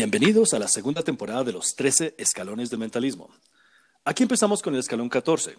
[0.00, 3.30] Bienvenidos a la segunda temporada de los 13 escalones del mentalismo.
[4.04, 5.56] Aquí empezamos con el escalón 14,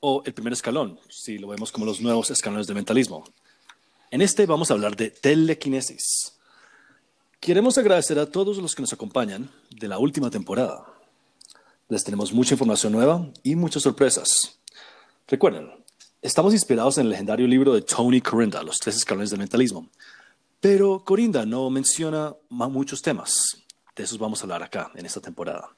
[0.00, 3.24] o el primer escalón, si lo vemos como los nuevos escalones del mentalismo.
[4.10, 6.34] En este vamos a hablar de telequinesis.
[7.40, 10.84] Queremos agradecer a todos los que nos acompañan de la última temporada.
[11.88, 14.58] Les tenemos mucha información nueva y muchas sorpresas.
[15.26, 15.70] Recuerden,
[16.20, 19.88] estamos inspirados en el legendario libro de Tony Corinda, Los tres escalones del mentalismo.
[20.64, 23.34] Pero Corinda no menciona muchos temas.
[23.94, 25.68] De esos vamos a hablar acá en esta temporada.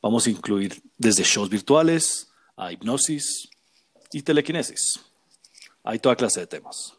[0.00, 3.50] Vamos a incluir desde shows virtuales a hipnosis
[4.12, 4.98] y telequinesis.
[5.82, 6.94] Hay toda clase de temas.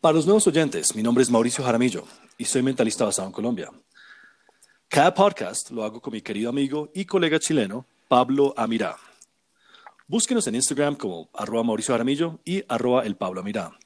[0.00, 2.02] Para los nuevos oyentes, mi nombre es Mauricio Jaramillo
[2.36, 3.70] y soy mentalista basado en Colombia.
[4.88, 8.96] Cada podcast lo hago con mi querido amigo y colega chileno, Pablo Amirá.
[10.08, 13.78] Búsquenos en Instagram como arroba Mauricio Jaramillo y arroba Pablo Amirá.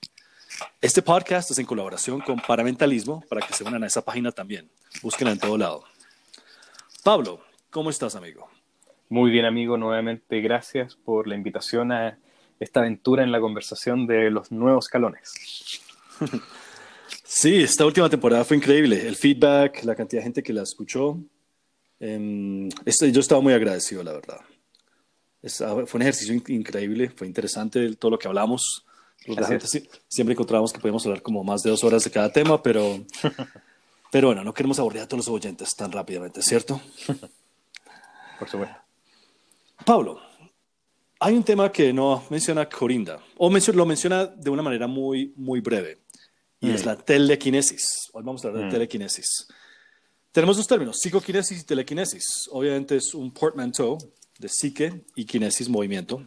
[0.80, 4.70] Este podcast es en colaboración con Paramentalismo para que se unan a esa página también.
[5.02, 5.84] Búsquenla en todo lado.
[7.02, 8.48] Pablo, ¿cómo estás, amigo?
[9.08, 9.77] Muy bien, amigo.
[9.77, 12.19] Nuevamente, gracias por la invitación a
[12.60, 15.32] esta aventura en la conversación de los nuevos calones.
[17.27, 19.08] Sí, esta última temporada fue increíble.
[19.08, 21.19] El feedback, la cantidad de gente que la escuchó.
[21.98, 22.69] Eh,
[23.12, 24.41] yo estaba muy agradecido, la verdad.
[25.60, 28.86] Ah, fue un ejercicio increíble, fue interesante todo lo que hablamos.
[30.08, 33.05] Siempre encontramos que podíamos hablar como más de dos horas de cada tema, pero,
[34.12, 36.81] pero bueno, no queremos aburrir a todos los oyentes tan rápidamente, ¿cierto?
[38.39, 38.77] Por supuesto.
[39.84, 40.20] Pablo,
[41.19, 45.61] hay un tema que no menciona Corinda, o lo menciona de una manera muy, muy
[45.61, 45.98] breve,
[46.61, 46.86] y es mm.
[46.86, 48.11] la telequinesis.
[48.12, 48.72] Hoy vamos a hablar de mm.
[48.72, 49.48] telequinesis.
[50.33, 52.48] Tenemos dos términos, psicoquinesis y telequinesis.
[52.50, 53.97] Obviamente es un portmanteau
[54.38, 56.27] de psique y kinesis, movimiento.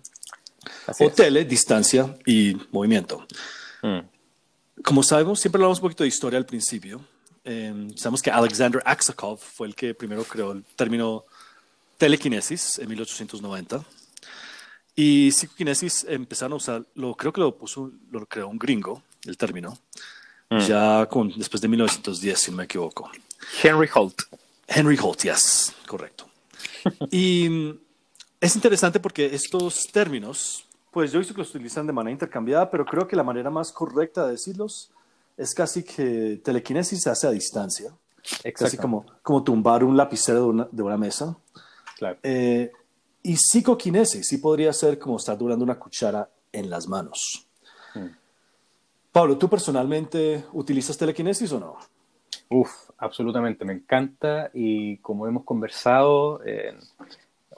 [0.99, 3.25] O tele, distancia y movimiento.
[3.81, 3.99] Mm.
[4.83, 7.01] Como sabemos, siempre hablamos un poquito de historia al principio.
[7.43, 11.25] Em, sabemos que Alexander Aksakov fue el que primero creó el término
[11.97, 13.83] telequinesis en 1890.
[14.95, 19.37] Y psicoquinesis empezaron a usar, lo, creo que lo puso, lo creó un gringo, el
[19.37, 19.77] término,
[20.49, 20.59] mm.
[20.59, 23.09] ya con, después de 1910, si no me equivoco.
[23.61, 24.23] Henry Holt.
[24.67, 26.27] Henry Holt, yes, correcto.
[27.11, 27.75] y
[28.39, 32.69] es interesante porque estos términos, pues yo he visto que los utilizan de manera intercambiada,
[32.69, 34.91] pero creo que la manera más correcta de decirlos
[35.35, 37.91] es casi que telequinesis se hace a distancia.
[38.43, 38.65] Exacto.
[38.65, 41.37] Casi como, como tumbar un lapicero de una, de una mesa.
[41.97, 42.17] Claro.
[42.23, 42.71] Eh,
[43.23, 47.47] y psicoquinesis sí podría ser como estar durando una cuchara en las manos.
[47.93, 48.07] Hmm.
[49.11, 51.77] Pablo, ¿tú personalmente utilizas telequinesis o no?
[52.49, 56.77] Uf, absolutamente, me encanta y como hemos conversado, eh,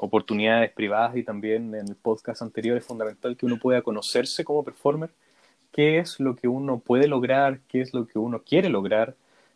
[0.02, 4.64] oportunidades privadas y también en el podcast anterior es fundamental que uno pueda conocerse como
[4.64, 5.10] performer,
[5.74, 9.16] qué es lo que uno puede lograr, qué es lo que uno quiere lograr,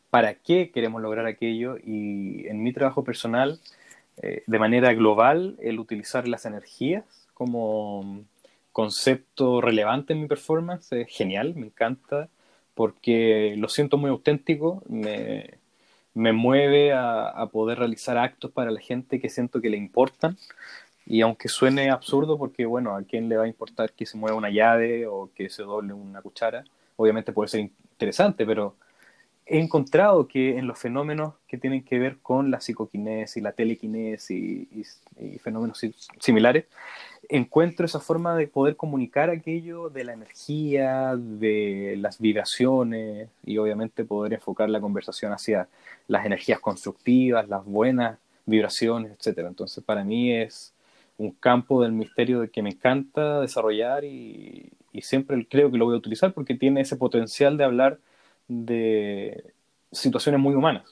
[0.10, 3.60] para qué queremos lograr aquello y en mi trabajo personal,
[4.22, 8.24] eh, de manera global, el utilizar las energías como
[8.72, 12.30] concepto relevante en mi performance es genial, me encanta
[12.74, 15.58] porque lo siento muy auténtico, me,
[16.14, 20.38] me mueve a, poder realizar actos para la gente que siento que le importan.
[21.06, 24.38] Y aunque suene absurdo, porque bueno, ¿a quién le va a importar que se mueva
[24.38, 26.64] una llave o que se doble una cuchara?
[26.96, 28.76] Obviamente puede ser interesante, pero
[29.46, 35.02] he encontrado que en los fenómenos que tienen que ver con la psicoquinesis, la telequinesis
[35.20, 35.82] y, fenómenos
[36.20, 36.66] similares,
[37.30, 44.06] encuentro esa forma de poder comunicar aquello de la energía, de las vibraciones y obviamente
[44.06, 45.68] poder enfocar la conversación hacia
[46.08, 49.50] las energías constructivas, las buenas vibraciones, etcétera.
[49.50, 50.74] Entonces, para mí es
[51.18, 54.72] un campo del misterio que me encanta desarrollar y
[55.02, 58.00] siempre creo que lo voy a utilizar porque tiene ese potencial de hablar
[58.48, 59.54] de
[59.92, 60.84] situaciones muy humanas.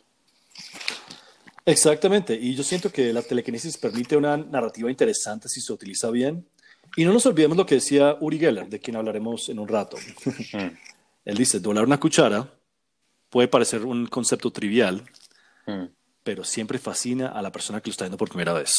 [1.66, 6.46] Exactamente, y yo siento que la telequinesis permite una narrativa interesante si se utiliza bien.
[6.98, 9.98] Y no nos olvidemos lo que decía Uri Geller, de quien hablaremos en un rato.
[10.54, 10.76] Mm.
[11.26, 12.52] Él dice, doblar una cuchara
[13.30, 15.04] puede parecer un concepto trivial,
[15.68, 15.86] mm.
[16.24, 18.74] pero siempre fascina a la persona que lo está viendo por primera vez.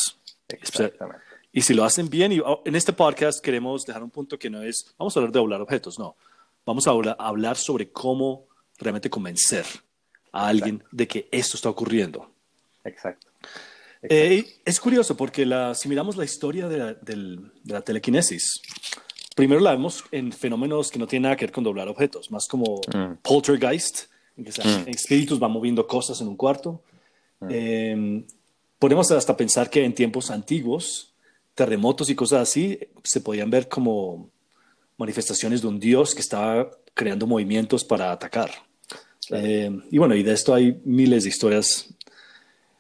[0.49, 1.23] Exactamente.
[1.53, 4.51] Y si lo hacen bien, y oh, en este podcast queremos dejar un punto que
[4.51, 6.17] no es, vamos a hablar de doblar objetos, no.
[6.65, 8.47] Vamos a hablar sobre cómo
[8.83, 9.65] realmente convencer
[10.33, 12.31] a alguien de que esto está ocurriendo.
[12.85, 13.29] Exacto.
[14.03, 16.97] Eh, es curioso porque si miramos la historia de
[17.65, 18.61] la, telequinesis,
[19.37, 22.49] primero la vemos en fenómenos que no tienen nada que ver con doblar objetos, más
[22.49, 23.19] como mm.
[23.23, 24.89] poltergeist, en que mm.
[24.89, 26.83] espíritus van moviendo cosas en un cuarto.
[27.41, 27.49] Mm.
[27.51, 28.27] Em,
[28.79, 31.15] podemos hasta pensar que en tiempos antiguos,
[31.55, 34.31] terremotos y cosas así se podían ver como
[34.97, 38.51] manifestaciones de un dios que estaba creando movimientos para atacar.
[39.33, 41.95] Em, y bueno, y de esto hay miles de historias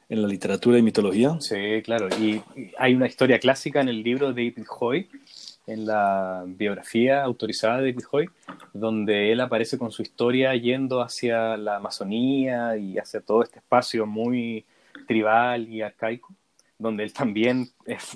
[0.08, 1.36] en la literatura y mitología.
[1.40, 2.08] Sí, claro.
[2.20, 2.42] Y
[2.78, 5.08] hay una historia clásica en el libro de David Hoy,
[5.66, 8.28] en la biografía autorizada de David Hoy,
[8.74, 14.06] donde él aparece con su historia yendo hacia la Amazonía y hacia todo este espacio
[14.06, 14.66] muy
[15.06, 16.34] tribal y arcaico,
[16.78, 17.68] donde él también,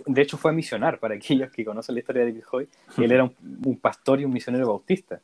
[0.06, 2.68] de hecho fue a misionar, para aquellos que conocen la historia de David Hoy,
[2.98, 5.20] él era un, pastor y un misionero bautista.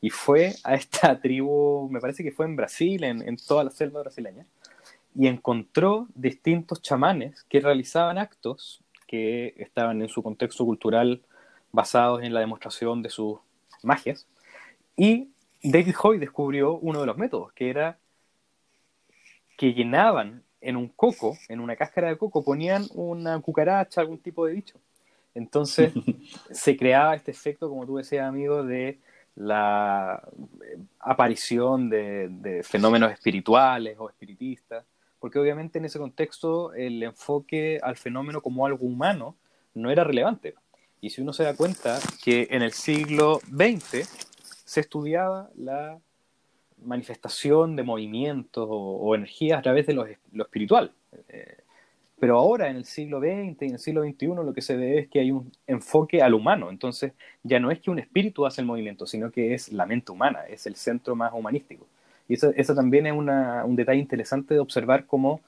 [0.00, 3.70] Y fue a esta tribu, me parece que fue en Brasil, en, en toda la
[3.70, 4.46] selva brasileña,
[5.14, 11.20] y encontró distintos chamanes que realizaban actos que estaban en su contexto cultural
[11.72, 13.40] basados en la demostración de sus
[13.82, 14.28] magias.
[14.96, 15.30] Y
[15.62, 17.98] David Hoy descubrió uno de los métodos, que era
[19.58, 24.46] que llenaban en un coco, en una cáscara de coco, ponían una cucaracha, algún tipo
[24.46, 24.78] de bicho.
[25.34, 25.92] Entonces
[26.50, 29.00] se creaba este efecto, como tú decías, amigo, de
[29.36, 30.22] la
[30.98, 34.84] aparición de, de, fenómenos espirituales o espiritistas,
[35.18, 39.36] porque obviamente en ese contexto el enfoque al fenómeno como algo humano
[39.74, 40.54] no era relevante.
[41.00, 44.08] Y si uno se da cuenta que en el siglo XX
[44.64, 45.98] se estudiaba la
[46.84, 50.92] manifestación de movimientos o, energías a través de lo, espiritual.
[51.28, 51.59] Eh,
[52.20, 54.98] pero ahora, en el siglo XX y en el siglo XXI, lo que se ve
[55.00, 56.70] es que hay un enfoque al humano.
[56.70, 57.12] Entonces,
[57.42, 60.40] ya no es que un espíritu hace el movimiento, sino que es la mente humana,
[60.48, 61.86] es el centro más humanístico.
[62.28, 65.40] Y eso, eso también es un detalle interesante de observar cómo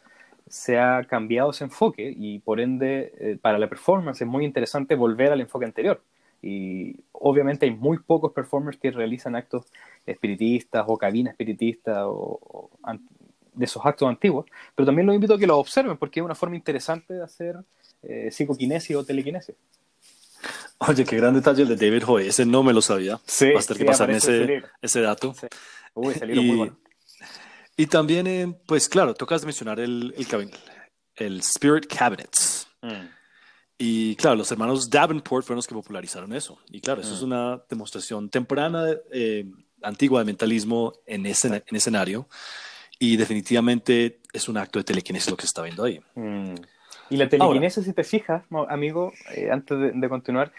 [0.48, 4.94] se ha cambiado ese enfoque y por ende eh, para la performance es muy interesante
[4.94, 6.02] volver al enfoque anterior.
[6.42, 9.66] Y obviamente hay muy pocos performers que realizan actos
[10.06, 12.70] espiritistas o cabina espiritista o,
[13.52, 16.34] de esos actos antiguos, pero también los invito a que los observen porque es una
[16.34, 17.56] forma interesante de hacer
[18.02, 19.54] eh, psicoquinesis o telequinesis.
[20.78, 23.20] Oye, qué gran detalle el de David Hoy, ese no me lo sabía.
[23.26, 25.34] Sí, Va a que pasarme ese, ese, dato.
[25.94, 26.76] Uy, salieron muy buenos.
[27.76, 30.50] Y también, eh, pues claro, tocas mencionar el, el,
[31.16, 32.66] el Spirit Cabinets.
[32.82, 33.06] Mm.
[33.78, 36.58] Y claro, los hermanos Davenport fueron los que popularizaron eso.
[36.70, 37.26] Y claro, eso es mm.
[37.26, 39.44] una demostración temprana, eh,
[39.82, 42.28] antigua de mentalismo en ese en escenario.
[43.02, 46.00] Y definitivamente es un acto de telequinesis lo que se está viendo ahí.
[46.14, 46.54] Mm.
[47.10, 50.52] Y la telequinesis, si te fijas, amigo, eh, antes de, de continuar,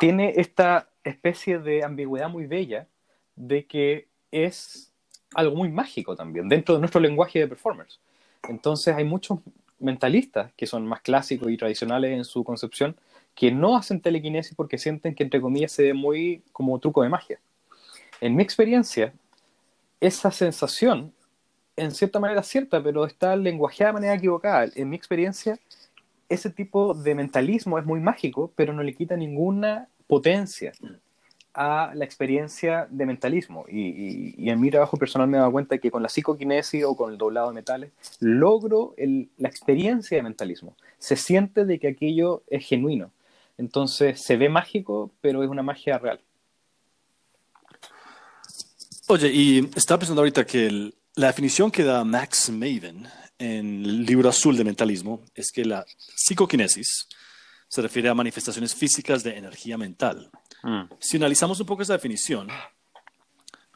[0.00, 2.88] tiene esta especie de ambigüedad muy bella
[3.36, 4.92] de que es
[5.36, 8.00] algo muy mágico también dentro de nuestro lenguaje de performers.
[8.48, 9.38] Entonces hay muchos
[9.78, 12.96] mentalistas que son más clásicos y tradicionales en su concepción
[13.36, 17.08] que no hacen telequinesis porque sienten que entre comillas se ve muy como truco de
[17.08, 17.38] magia.
[18.20, 19.14] En mi experiencia,
[20.00, 21.12] esa sensación
[21.76, 24.66] en cierta manera cierta, pero está lenguajeada de manera equivocada.
[24.74, 25.58] En mi experiencia,
[26.28, 30.72] ese tipo de mentalismo es muy mágico, pero no le quita ninguna potencia
[31.54, 33.64] a la experiencia de mentalismo.
[33.68, 37.12] Y, en mi trabajo personal me he dado cuenta que con la psicoquinesis o con
[37.12, 40.76] el doblado de metales logro la experiencia de mentalismo.
[40.98, 43.10] Se siente de que aquello es genuino.
[43.56, 46.20] Entonces se ve mágico, pero es una magia real.
[49.06, 53.08] Oye, y estaba pensando ahorita que la definición que da Max Maven
[53.38, 55.84] en el libro azul de mentalismo es que la
[56.14, 57.08] psicoquinesis
[57.68, 60.30] se refiere a manifestaciones físicas de energía mental
[60.64, 60.84] Mm.
[60.98, 62.48] Si analizamos un poco esa definición,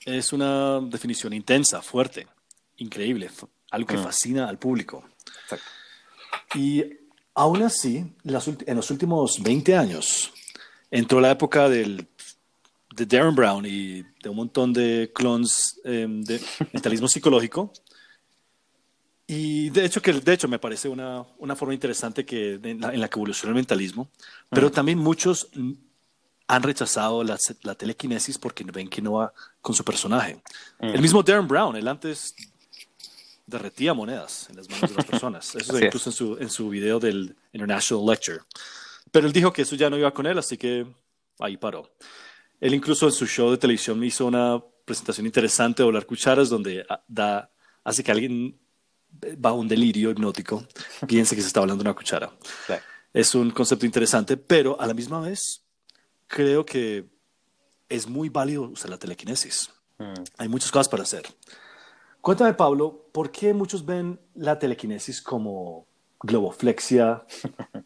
[0.05, 2.27] es una definición intensa, fuerte,
[2.79, 3.31] increíble,
[3.71, 4.03] algo que mm.
[4.03, 5.05] fascina al público.
[6.55, 6.83] Y
[7.35, 10.33] aún así, en los últimos 20 años,
[10.91, 12.09] entró la época del,
[12.99, 16.41] de Darren Brown y de un montón de clones em, de
[16.73, 17.73] mentalismo psicológico.
[19.27, 23.09] Y de hecho, que, de hecho me parece una, una forma interesante que, en, la,
[23.09, 24.09] que evoluciona el mentalismo,
[24.49, 24.73] pero mm.
[24.73, 25.49] también muchos
[26.47, 30.43] han rechazado la, la, telequinesis porque ven que no va con su personaje.
[30.81, 32.35] El mismo Darren Brown, él antes
[33.47, 35.55] derretía monedas en las manos de las personas.
[35.55, 38.41] Eso se incluso en su, en su video del International Lecture.
[39.11, 40.87] Pero él dijo que eso ya no iba con él, así que
[41.39, 41.91] ahí paró.
[42.61, 46.85] Él incluso en su show de televisión hizo una presentación interesante de volar cucharas donde
[46.89, 47.51] ah, da,
[47.85, 48.59] hace que alguien
[49.45, 50.67] va a un delirio hipnótico,
[51.07, 52.31] piense que se está hablando de una cuchara.
[53.13, 55.65] Es un concepto interesante, pero a la misma vez
[56.27, 57.09] creo que
[57.89, 59.71] es muy válido usar la telequinesis.
[59.99, 60.23] Mm.
[60.37, 61.23] Hay muchas cosas para hacer.
[62.21, 65.87] Cuéntame, Pablo, ¿por qué muchos ven la telequinesis como
[66.21, 67.25] globoflexia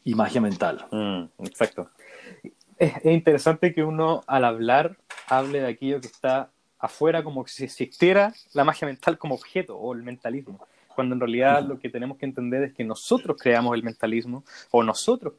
[0.04, 0.86] y magia mental?
[0.92, 1.90] Mm, exacto.
[2.78, 4.96] Es, interesante que uno al hablar
[5.28, 9.94] hable de aquello que está afuera como si existiera la magia mental como objeto o
[9.94, 13.82] el mentalismo, cuando en realidad lo que tenemos que entender es que nosotros creamos el
[13.82, 15.34] mentalismo o nosotros.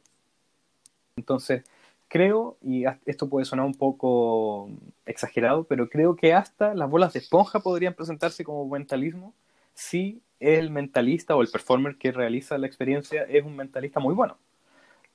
[1.16, 1.64] Entonces,
[2.08, 4.70] creo, y esto puede sonar un poco
[5.06, 9.34] exagerado, pero creo que hasta las bolas de esponja podrían presentarse como mentalismo
[9.74, 14.38] si el mentalista o el performer que realiza la experiencia es un mentalista muy bueno.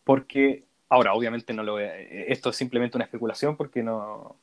[0.04, 4.36] Porque, ahora, obviamente, no lo esto es simplemente una especulación porque no,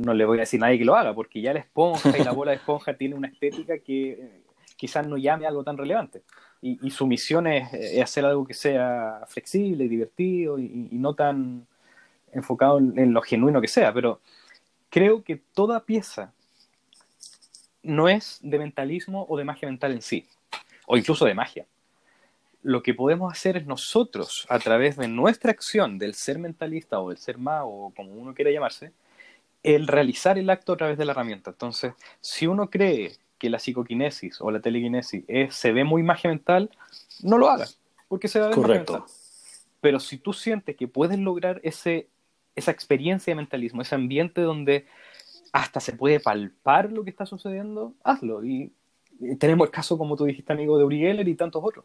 [0.00, 2.24] no le voy a decir a nadie que lo haga, porque ya la esponja y
[2.24, 4.40] la bola de esponja tiene una estética que eh,
[4.76, 6.22] quizás no llame algo tan relevante.
[6.62, 11.66] Y, su misión es, hacer algo que sea flexible y divertido y, no tan
[12.32, 13.94] enfocado en, lo genuino que sea.
[13.94, 14.20] Pero
[14.90, 16.34] creo que toda pieza
[17.82, 20.26] no es de mentalismo o de magia mental en sí,
[20.86, 21.64] o incluso de magia.
[22.62, 27.08] Lo que podemos hacer es nosotros, a través de nuestra acción del ser mentalista o
[27.08, 28.92] del ser mago, o como uno quiera llamarse,
[29.62, 31.50] el realizar el acto a través de la herramienta.
[31.50, 36.70] Entonces, si uno cree que la psicoquinesis o la telequinesis se ve muy magia mental,
[37.22, 37.66] no lo haga,
[38.08, 39.06] porque se va a ver Correcto.
[39.80, 42.08] Pero si tú sientes que puedes lograr ese,
[42.54, 44.86] esa experiencia de mentalismo, ese ambiente donde
[45.52, 48.44] hasta se puede palpar lo que está sucediendo, hazlo.
[48.44, 48.72] Y,
[49.38, 51.84] tenemos el caso, como tú dijiste, amigo, de Uri Geller y tantos otros.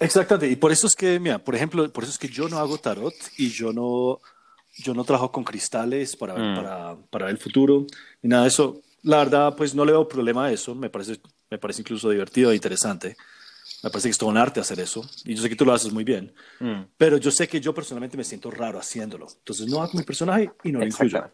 [0.00, 2.58] Exactamente, y por eso es que, mira, por ejemplo, por eso es que yo no
[2.58, 4.20] hago tarot y yo no,
[4.76, 6.56] yo no trabajo con cristales para, mm.
[6.56, 7.86] para, para, el futuro
[8.22, 8.82] ni nada de eso.
[9.02, 11.20] La verdad, pues no le veo problema a eso, me parece,
[11.50, 13.16] me parece incluso divertido e interesante.
[13.82, 15.74] Me parece que es todo un arte hacer eso, y yo sé que tú lo
[15.74, 16.82] haces muy bien, mm.
[16.96, 19.28] pero yo sé que yo personalmente me siento raro haciéndolo.
[19.38, 21.30] Entonces no hago mi personaje y no lo incluyo.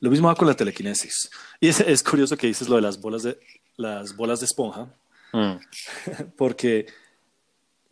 [0.00, 1.30] Lo mismo hago con la telequinesis.
[1.60, 3.38] Y es, es, curioso que dices lo de las bolas de,
[3.76, 4.88] las bolas de esponja,
[5.32, 5.54] mm.
[6.36, 6.86] porque,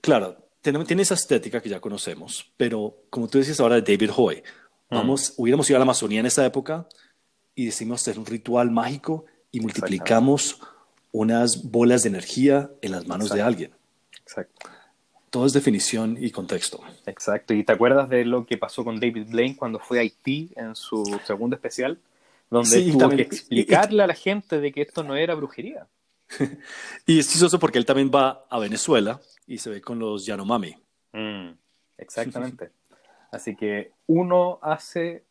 [0.02, 4.10] claro, tiene, tiene, esa estética que ya conocemos, pero como tú decías ahora de David
[4.14, 4.42] Hoy,
[4.90, 4.94] mm.
[4.94, 6.86] vamos, hubiéramos ido a la Amazonía en esa época
[7.54, 10.60] y decimos hacer un ritual mágico y multiplicamos
[11.12, 13.72] unas bolas de energía en las manos de alguien.
[14.22, 14.68] Exacto.
[15.30, 16.80] Todo es definición y contexto.
[17.06, 17.54] Exacto.
[17.54, 20.74] ¿Y te acuerdas de lo que pasó con David Blaine cuando fue a Haití en
[20.74, 21.98] su segundo especial?
[22.50, 25.86] Donde tuvo que explicarle a la gente de que esto no era brujería.
[27.06, 30.76] y es chistoso porque él también va a Venezuela y se ve con los Yanomami.
[31.12, 31.50] Mm,
[31.98, 32.70] exactamente.
[33.32, 35.24] Así que uno hace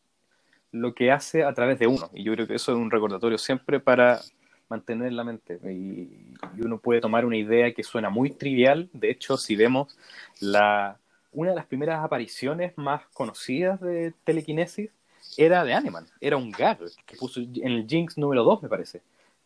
[0.71, 2.09] lo que hace a través de uno.
[2.13, 4.21] Y yo creo que eso es un recordatorio siempre para
[4.69, 5.59] mantener en la mente.
[5.71, 8.89] Y, uno puede tomar una idea que suena muy trivial.
[8.93, 9.95] De hecho, si vemos
[10.39, 10.97] la,
[11.31, 14.89] una de las primeras apariciones más conocidas de telequinesis,
[15.37, 16.05] era de Animan.
[16.19, 19.01] Era un gag que puso en el Jinx número 2, me parece.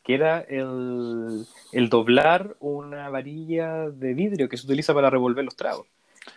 [0.05, 5.57] Que era el, el doblar una varilla de vidrio que se utiliza para revolver los
[5.57, 5.88] tragos.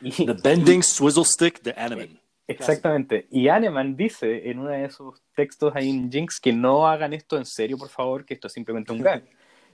[0.00, 2.18] The Bending Swizzle Stick de Animan.
[2.48, 3.28] Exactamente.
[3.30, 7.37] Y Aneman dice en uno de esos textos ahí en Jinx que no hagan esto
[7.37, 9.22] en serio, por favor, que esto es simplemente un gag.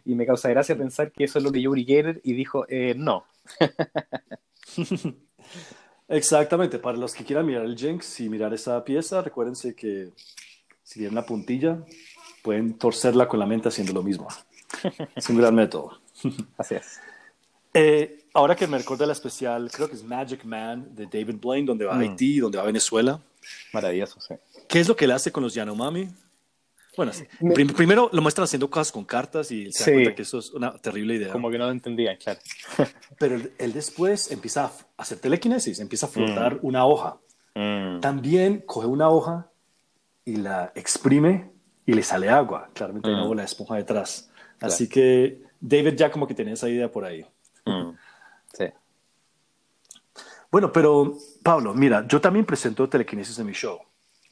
[0.05, 2.95] Y me causa gracia pensar que eso es lo que Yuri Gator y dijo, eh,
[2.97, 3.25] no.
[6.09, 6.81] Exactamente.
[6.81, 10.11] Para los que quieran mirar el Jinx y mirar esa pieza, recuérdense que
[10.83, 11.85] si tienen la puntilla,
[12.45, 14.29] pueden torcerla con la mente haciendo lo mismo.
[15.17, 15.99] Es un gran método.
[16.59, 17.01] Así es.
[17.73, 21.67] Eh, ahora que me recuerda la especial, creo que es Magic Man de David Blaine,
[21.67, 22.01] donde va a mm.
[22.01, 23.19] Haití, donde va a Venezuela.
[23.73, 24.35] Maravilloso, sí.
[24.69, 26.07] ¿Qué es lo que él hace con los Yanomami?
[26.97, 27.13] Bueno,
[27.75, 30.77] primero lo muestran haciendo cosas con cartas y se da cuenta que eso es una
[30.79, 31.33] terrible idea.
[31.33, 32.41] Como que no lo entendía, claro.
[33.19, 36.59] Pero él, después empieza a hacer telequinesis, empieza a flotar mm.
[36.63, 37.17] una hoja.
[37.55, 38.01] Mm.
[38.01, 39.51] También coge una hoja
[40.27, 41.54] y la exprime
[41.87, 42.69] y le sale agua.
[42.73, 44.31] Claramente hay una bola de esponja detrás.
[44.61, 47.27] Así que David ya como que tenía esa idea por ahí.
[48.53, 48.67] Sí.
[50.51, 53.81] Bueno, pero Pablo, mira, yo también presento telequinesis en mi show.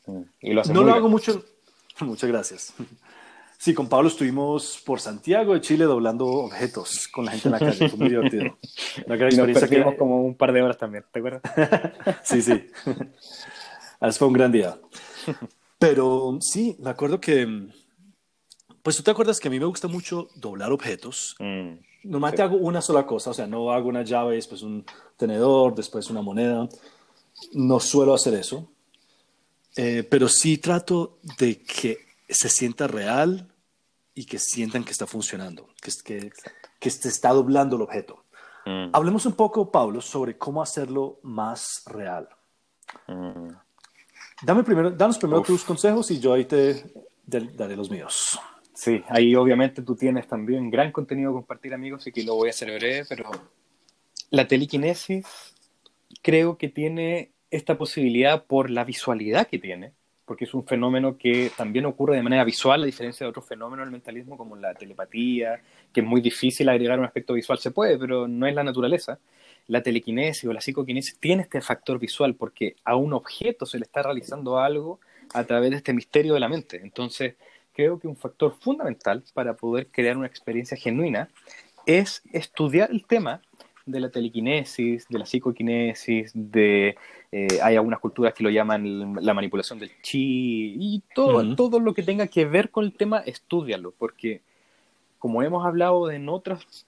[0.07, 0.23] Mm.
[0.41, 1.45] Y lo no lo hago mucho.
[2.01, 2.75] Muchas gracias.
[3.59, 7.59] Sí, con Pablo estuvimos por Santiago de Chile doblando objetos con la gente en la
[7.61, 7.89] calle.
[7.89, 8.59] Fue muy divertido.
[9.07, 9.69] Una gran experiencia.
[9.69, 9.97] que...
[9.97, 11.43] como un par de horas también, ¿te acuerdas?
[12.25, 12.69] sí, sí.
[14.01, 14.77] Así fue un gran día.
[15.83, 17.69] Pero sí, me acuerdo que.
[18.85, 21.35] Pues tú te acuerdas que a mí me gusta mucho doblar objetos.
[21.41, 21.73] Mm.
[22.05, 24.85] Normalmente hago una sola cosa, o sea, no hago una llave, después un
[25.17, 26.69] tenedor, después una moneda.
[27.53, 28.71] No suelo hacer eso.
[29.75, 31.99] Eh, pero sí trato de que
[32.29, 33.53] se sienta real
[34.15, 36.33] y que sientan que está funcionando, que, que,
[36.79, 38.25] que se está doblando el objeto.
[38.67, 38.91] Mm.
[38.93, 42.29] Hablemos un poco, Pablo, sobre cómo hacerlo más real.
[43.09, 43.49] Mm.
[44.45, 46.85] Dame primero, danos primero tus consejos y yo ahí te
[47.27, 48.39] daré los míos.
[48.75, 52.49] Sí, ahí obviamente tú tienes también gran contenido a compartir, amigos, y que lo voy
[52.49, 53.31] a hacer breve, pero
[54.31, 55.55] la telequinesis
[56.23, 59.93] creo que tiene esta posibilidad por la visualidad que tiene,
[60.25, 63.85] porque es un fenómeno que también ocurre de manera visual, a diferencia de otros fenómenos
[63.85, 67.99] del mentalismo como la telepatía, que es muy difícil agregar un aspecto visual, se puede,
[67.99, 69.21] pero no es la naturaleza.
[69.69, 73.85] La telequinesis o la psicoquinesis tiene este factor visual porque a un objeto se le
[73.85, 75.01] está realizando algo
[75.35, 76.81] a través de este misterio de la mente.
[76.83, 77.35] Entonces,
[77.73, 81.29] creo que un factor fundamental para poder crear una experiencia genuina
[81.87, 83.41] es estudiar el tema
[83.87, 86.97] de la telequinesis, de la psicoquinesis, de
[87.33, 91.95] eh, hay algunas culturas que lo llaman la manipulación del chi y todo, todo lo
[91.95, 94.43] que tenga que ver con el tema, estudialo, porque
[95.19, 96.87] como hemos hablado en otros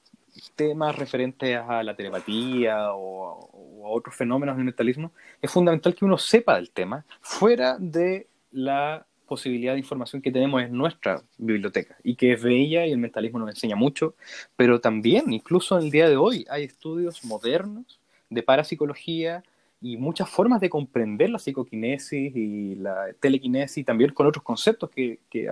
[0.54, 6.04] temas referentes a la telepatía o, o, a otros fenómenos del mentalismo, es fundamental que
[6.04, 11.96] uno sepa del tema fuera de la posibilidad de información que tenemos en nuestra biblioteca
[12.02, 14.14] y que es bella y el mentalismo nos enseña mucho,
[14.56, 18.00] pero también, incluso en el día de hoy, hay estudios modernos
[18.30, 19.42] de parapsicología
[19.80, 25.18] y muchas formas de comprender la psicoquinesis y la telequinesis, también con otros conceptos que,
[25.30, 25.50] que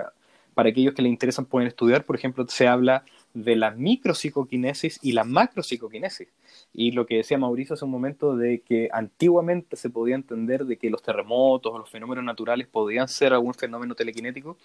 [0.54, 2.04] para aquellos que les interesan pueden estudiar.
[2.04, 6.28] Por ejemplo, se habla de la micropsicoquinesis y la macropsicoquinesis.
[6.72, 10.76] Y lo que decía Mauricio hace un momento de que antiguamente se podía entender de
[10.76, 14.58] que los terremotos o los fenómenos naturales podían ser algún fenómeno telequinético,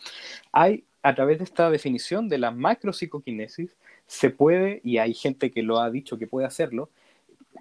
[0.52, 3.76] hay a través de esta definición de la macropsicoquinesis
[4.08, 6.90] se puede, y hay gente que lo ha dicho que puede hacerlo,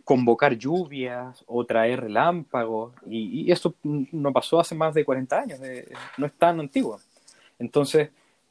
[0.05, 5.61] convocar lluvias o traer relámpagos, y, y eso no pasó hace más de 40 años,
[5.63, 7.01] eh, no es tan antiguo.
[7.59, 8.11] Entonces,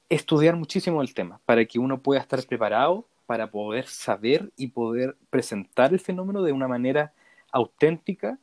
[0.09, 5.17] estudiar muchísimo el tema para que uno pueda estar preparado para poder saber y poder
[5.29, 7.13] presentar el fenómeno de una manera
[7.51, 8.37] auténtica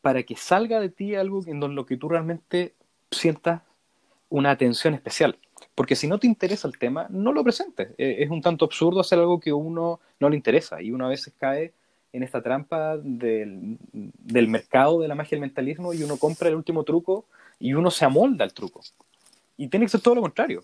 [0.00, 2.74] para que salga de ti algo en lo que tú realmente
[3.10, 3.62] sientas
[4.28, 5.38] una atención especial.
[5.74, 7.90] Porque si no te interesa el tema, no lo presentes.
[7.98, 11.06] E, es un tanto absurdo hacer algo que a uno no le interesa y uno
[11.06, 11.72] a veces cae
[12.12, 16.54] en esta trampa del, del mercado de la magia del mentalismo y uno compra el
[16.54, 17.26] último truco
[17.58, 18.80] y uno se amolda al truco.
[19.56, 20.62] Y tiene que ser todo lo contrario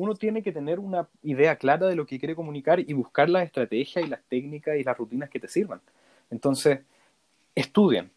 [0.00, 3.44] uno tiene que tener una idea clara de lo que quiere comunicar y buscar las
[3.44, 5.82] estrategias y las técnicas y las rutinas que te sirvan.
[6.30, 6.80] Entonces,
[7.54, 8.10] estudien,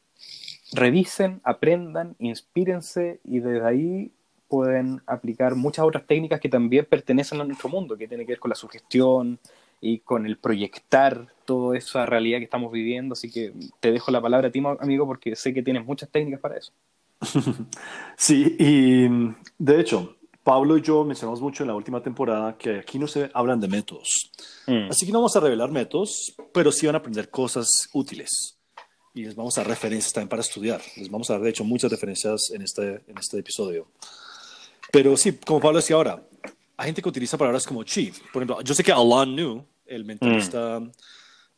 [0.71, 4.11] revisen, aprendan, inspírense y desde ahí
[4.47, 8.39] pueden aplicar muchas otras técnicas que también pertenecen a nuestro mundo, que tiene que ver
[8.39, 9.37] con la sugestión
[9.81, 13.11] y con el proyectar toda esa realidad que estamos viviendo.
[13.11, 16.39] Así que te dejo la palabra a ti, amigo, porque sé que tienes muchas técnicas
[16.39, 16.71] para eso.
[18.15, 19.07] Sí, y
[19.57, 23.31] de hecho, Pablo y yo mencionamos mucho en la última temporada que aquí no se
[23.33, 24.09] hablan de métodos.
[24.67, 24.89] Mm.
[24.89, 28.57] Así que no vamos a revelar métodos, pero sí van a aprender cosas útiles.
[29.13, 30.81] Y les vamos a dar referencias también para estudiar.
[30.97, 33.87] Les vamos a dar, de hecho, muchas referencias en este, en este episodio.
[34.91, 36.21] Pero sí, como Pablo decía ahora,
[36.75, 38.11] hay gente que utiliza palabras como chi.
[38.33, 40.91] Por ejemplo, yo sé que Alan New, el mentalista mm.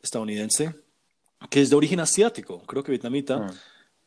[0.00, 0.74] estadounidense,
[1.50, 3.50] que es de origen asiático, creo que vietnamita, mm.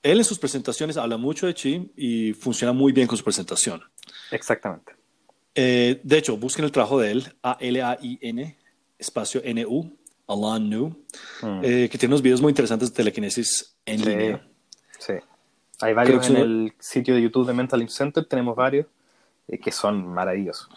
[0.03, 3.81] Él en sus presentaciones habla mucho de chi y funciona muy bien con su presentación.
[4.31, 4.93] Exactamente.
[5.55, 8.57] Eh, de hecho, busquen el trabajo de él, A-L-A-I-N,
[8.97, 10.87] espacio N-U, Alan New,
[11.41, 11.59] mm.
[11.63, 14.47] eh, que tiene unos videos muy interesantes de telequinesis en línea.
[14.99, 15.13] Sí.
[15.81, 18.85] Hay varios en el sitio de YouTube de Mental Center, tenemos varios
[19.47, 20.69] eh, que son maravillosos.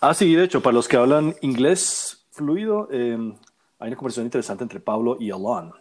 [0.00, 4.80] Ah, sí, de hecho, para los que hablan inglés fluido, hay una conversación interesante entre
[4.80, 5.72] Pablo y Alan.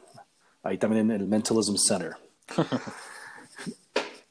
[0.64, 2.16] Ahí también en el Mentalism Center.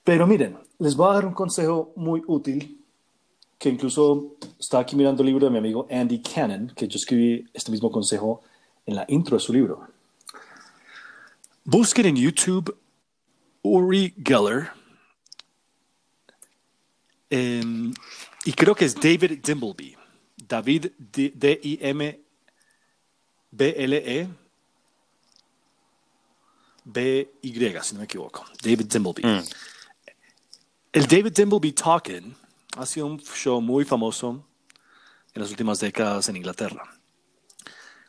[0.05, 2.81] Pero miren, les voy a dar un consejo muy útil
[3.59, 7.47] que incluso está aquí mirando el libro de mi amigo Andy Cannon, que yo escribí
[7.53, 8.43] este mismo consejo
[8.87, 9.87] en la intro de su libro.
[11.65, 12.75] Busquen en YouTube
[13.63, 14.71] Uri Geller
[17.29, 17.93] em,
[18.47, 19.95] y creo que es David Dimbleby.
[20.49, 22.21] David D-I-M-B-L-E
[26.85, 28.45] B-Y, si no me equivoco.
[28.63, 29.23] David Dimbleby.
[29.23, 29.43] Mm.
[30.93, 32.35] El David Dimbleby Talking
[32.77, 34.45] ha sido un show muy famoso
[35.35, 36.83] en las últimas décadas en Inglaterra.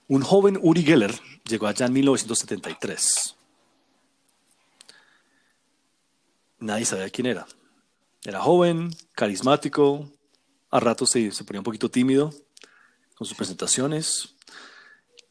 [0.08, 1.14] Un joven Uri Geller
[1.48, 3.36] llegó allá en 1973.
[6.60, 7.48] Nadie sabía quién era.
[8.24, 10.12] Era joven, carismático,
[10.70, 12.34] a ratos se, se ponía un poquito tímido
[13.16, 14.36] con sus presentaciones.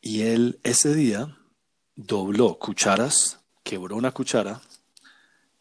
[0.00, 1.37] Y él ese día
[2.07, 4.63] dobló cucharas, quebró una cuchara,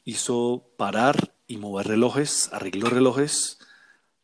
[0.05, 3.59] hizo parar y mover relojes, arregló relojes,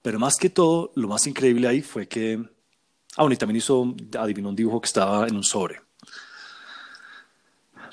[0.02, 2.42] pero más que todo, lo más increíble ahí fue que,
[3.18, 5.82] ah, y también hizo, adivinó un dibujo que estaba en un sobre.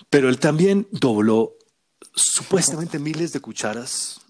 [0.08, 1.56] Pero él también dobló
[2.14, 4.20] supuestamente miles de cucharas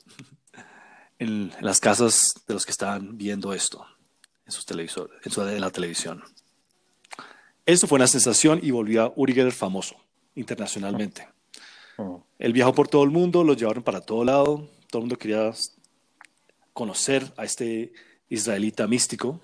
[1.18, 3.84] en, las casas de los que estaban viendo esto,
[4.46, 6.22] en sus televisores, en, su, en la televisión.
[7.64, 9.96] Eso fue una sensación y volvió a Uri Geller famoso
[10.34, 11.28] internacionalmente.
[11.96, 12.24] Oh.
[12.38, 15.52] Él viajó por todo el mundo, lo llevaron para todo lado, todo el mundo quería
[16.72, 17.92] conocer a este
[18.28, 19.40] israelita místico.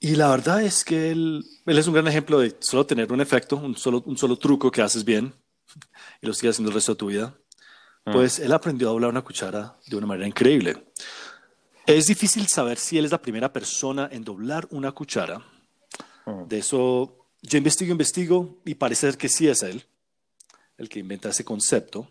[0.00, 3.20] Y la verdad es que él, él, es un gran ejemplo de solo tener un
[3.20, 5.32] efecto, un solo, un solo truco que haces bien
[6.20, 7.34] y lo sigues haciendo el resto de tu vida.
[8.04, 8.12] mm.
[8.12, 10.92] pues él aprendió a doblar una cuchara de una manera increíble.
[11.86, 15.42] Es difícil saber si él es la primera persona en doblar una cuchara.
[16.26, 16.48] Mm.
[16.48, 19.84] De eso yo investigo, investigo y parece que sí es él
[20.78, 22.08] el que inventa ese concepto.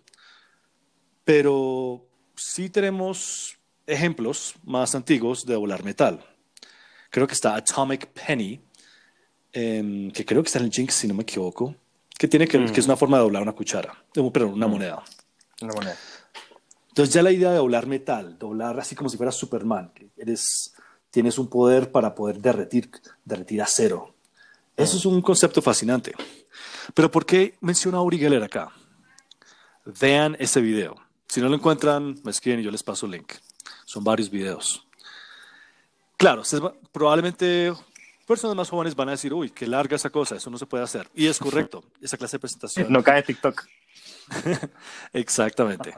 [1.23, 6.25] Pero sí tenemos ejemplos más antiguos de doblar metal.
[7.09, 8.61] Creo que está Atomic Penny,
[9.53, 11.75] em, que creo que está en el Jinx, si no me equivoco,
[12.17, 12.89] que, tiene que, que es mm.
[12.89, 14.71] una forma de doblar una cuchara, perdón, una mm.
[14.71, 15.03] moneda.
[15.61, 15.97] Una moneda.
[16.89, 20.73] Entonces ya la idea de doblar metal, doblar así como si fuera Superman, que eres,
[21.15, 22.91] tienes un poder para poder derretir,
[23.23, 24.13] derretir acero.
[24.75, 26.13] Eso es un concepto fascinante.
[26.93, 28.73] Pero ¿por qué menciona a Uri Geller acá?
[29.85, 30.97] Vean ese video.
[31.29, 33.31] Si no lo encuentran, me escriben y yo les paso el link.
[33.85, 34.85] Son varios videos.
[36.17, 36.41] Claro,
[36.91, 37.71] probablemente
[38.27, 40.83] personas más jóvenes van a decir, uy, qué larga esa cosa, eso no se puede
[40.83, 41.07] hacer.
[41.15, 42.91] Y es correcto, esa clase de presentación.
[42.91, 43.65] No cae TikTok.
[45.13, 45.95] Exactamente.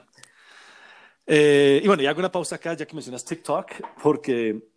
[1.25, 3.71] Eh, y bueno, y hago una pausa acá ya que mencionas TikTok,
[4.03, 4.76] porque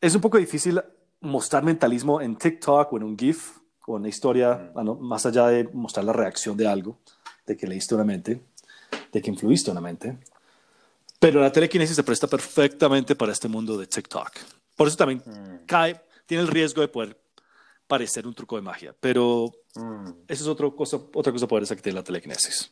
[0.00, 0.80] es un poco difícil
[1.20, 5.00] mostrar mentalismo en TikTok o en un GIF o una historia, mm.
[5.00, 6.98] más allá de mostrar la reacción de algo,
[7.46, 8.42] de que leíste una mente,
[9.12, 10.18] de que influiste una mente.
[11.18, 14.30] Pero la telequinesis se presta perfectamente para este mundo de TikTok.
[14.76, 15.66] Por eso también mm.
[15.66, 17.18] cae, tiene el riesgo de poder
[17.86, 18.94] parecer un truco de magia.
[18.98, 20.10] Pero mm.
[20.28, 22.70] eso es otra cosa, otra cosa poderosa que tiene la telequinesis.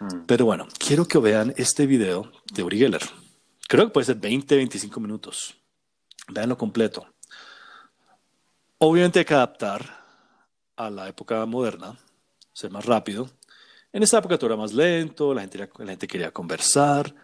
[0.00, 0.26] Mm.
[0.26, 3.02] Pero bueno, quiero que vean este video de Uri Geller.
[3.68, 5.59] Creo que puede ser 20, 25 minutos.
[6.32, 7.06] Veanlo completo.
[8.78, 9.84] Obviamente hay que adaptar
[10.76, 11.98] a la época moderna,
[12.52, 13.28] ser más rápido.
[13.92, 17.14] En esa época todo era más lento, la gente, quería conversar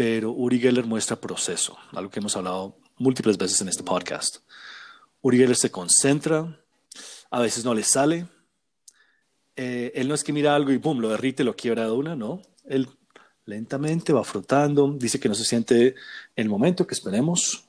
[0.00, 4.38] pero Uri Geller muestra proceso, algo que hemos hablado múltiples veces en este podcast.
[5.20, 6.58] Uri Geller se concentra,
[7.30, 8.26] a veces no le sale.
[9.56, 12.16] Eh, él no es que mira algo y boom, lo derrite, lo quiebra de una,
[12.16, 12.40] no.
[12.64, 12.88] Él
[13.44, 15.94] lentamente va frotando, dice que no se siente en
[16.34, 17.68] el momento que esperemos,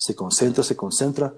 [0.00, 1.34] se concentra, se concentra,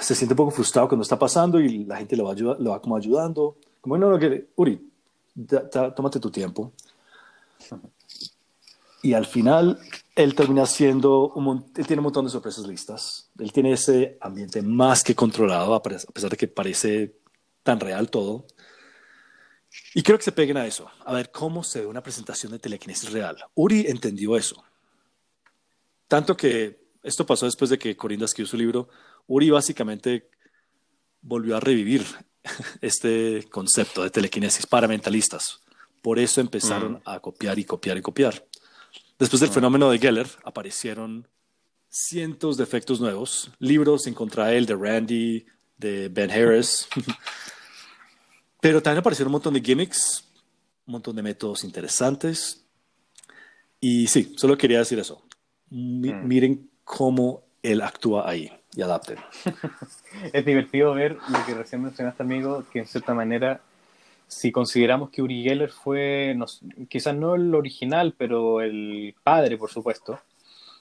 [0.00, 2.80] se siente un poco frustrado cuando está pasando y la gente lo va, lo va
[2.80, 3.56] como ayudando.
[3.82, 4.90] Como, no, no, Uri,
[5.94, 6.72] tómate tu tiempo.
[9.02, 9.78] Y al final,
[10.16, 13.28] él termina siendo, un, él tiene un montón de sorpresas listas.
[13.38, 17.16] Él tiene ese ambiente más que controlado, a pesar de que parece
[17.62, 18.46] tan real todo.
[19.94, 22.58] Y quiero que se peguen a eso, a ver cómo se ve una presentación de
[22.58, 23.36] telequinesis real.
[23.54, 24.64] Uri entendió eso.
[26.08, 28.88] Tanto que esto pasó después de que Corinda escribió su libro.
[29.26, 30.30] Uri básicamente
[31.20, 32.04] volvió a revivir
[32.80, 35.60] este concepto de telequinesis para mentalistas.
[36.02, 37.02] Por eso empezaron mm.
[37.04, 38.46] a copiar y copiar y copiar.
[39.18, 41.26] Después del fenómeno de Geller, aparecieron
[41.88, 46.88] cientos de efectos nuevos, libros en contra él de Randy, de Ben Harris,
[48.60, 50.24] pero también aparecieron un montón de gimmicks,
[50.86, 52.64] un montón de métodos interesantes.
[53.80, 55.22] Y sí, solo quería decir eso.
[55.70, 56.26] Mm.
[56.26, 59.18] Miren cómo él actúa ahí y adapten.
[60.32, 63.60] es divertido ver lo que recién mencionaste, amigo, que en cierta manera
[64.26, 66.36] si consideramos que Uri Geller fue,
[66.88, 70.20] quizás no el original, pero el padre, por supuesto,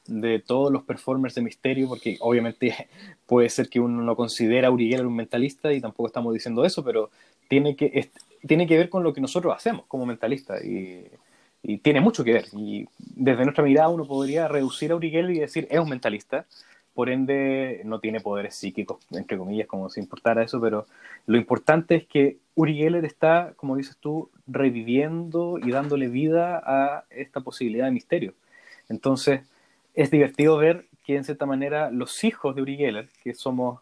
[0.06, 2.90] de todos los performers de misterio, porque obviamente
[3.26, 6.64] puede ser que uno no considera a Uri Geller un mentalista y tampoco estamos diciendo
[6.64, 7.10] eso, pero
[7.50, 8.10] tiene que,
[8.46, 11.06] tiene que ver con lo que nosotros hacemos como mentalistas y,
[11.68, 12.46] y, tiene mucho que ver.
[12.54, 16.46] Y desde nuestra mirada uno podría reducir a Uri Geller y decir es un mentalista,
[16.94, 20.88] por ende no tiene poderes psíquicos, entre comillas, como si importara eso, pero
[21.28, 27.04] lo importante es que Uri Geller está, como dices tú, reviviendo y dándole vida a
[27.12, 28.34] esta posibilidad de misterio.
[28.90, 29.42] Entonces,
[29.94, 33.82] es divertido ver que en cierta manera los hijos de Uri Geller, que somos,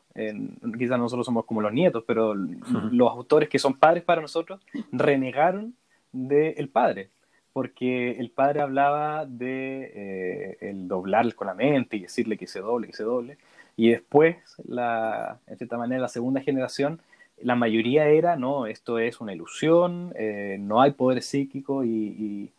[0.78, 4.60] quizás nosotros somos como los nietos, pero los autores que son padres para nosotros,
[4.91, 5.74] renegaron
[6.12, 7.10] del padre
[7.55, 12.59] porque el padre hablaba de eh, el doblar con la mente y decirle que se
[12.59, 13.37] doble, que se doble,
[13.77, 14.35] y después,
[14.67, 16.99] la, en cierta manera, la segunda generación,
[17.41, 22.51] la mayoría era, no, esto es una ilusión, eh, no hay poder psíquico, y,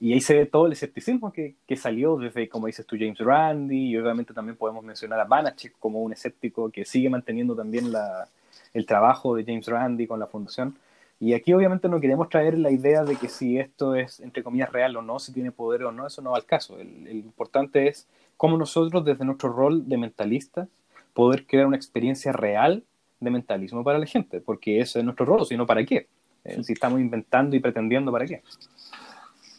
[0.00, 3.18] y, ahí se ve todo el escepticismo que, que, salió desde, como dices tú, James
[3.18, 7.90] Randi, y obviamente también podemos mencionar a Banachek como un escéptico que sigue manteniendo también
[7.90, 8.28] la,
[8.72, 10.76] el trabajo de James Randi con la fundación.
[11.20, 14.70] Y aquí obviamente no queremos traer la idea de que si esto es, entre comillas,
[14.70, 16.78] real o no, si tiene poder o no, eso no va al caso.
[16.78, 20.68] El, importante es cómo nosotros, desde nuestro rol de mentalistas,
[21.14, 22.84] poder crear una experiencia real
[23.18, 26.06] de mentalismo para la gente, porque ese es nuestro rol, si no, ¿para qué?
[26.44, 28.42] Eh, si estamos inventando y pretendiendo, ¿para qué?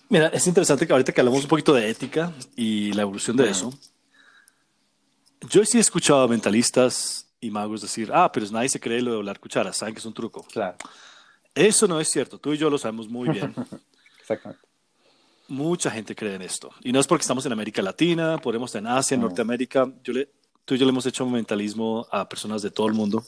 [0.08, 3.50] Mira, es interesante que ahorita que hablamos un poquito de ética y la evolución de
[3.50, 3.74] eso,
[5.50, 9.12] yo sí he escuchado a mentalistas y magos decir, ah, pero nadie se cree lo
[9.12, 10.44] de hablar cucharas, saben que es un truco.
[10.44, 10.78] Claro.
[11.60, 13.54] Eso no es cierto, tú y yo lo sabemos muy bien.
[14.22, 14.66] Exactamente.
[15.50, 16.70] Mucha gente cree en esto.
[16.84, 19.92] Y no es porque estamos en América Latina, podemos estar en Asia, en Norteamérica.
[20.02, 20.32] Yo le,
[20.64, 23.26] tú y yo le hemos hecho mentalismo a personas de todo el mundo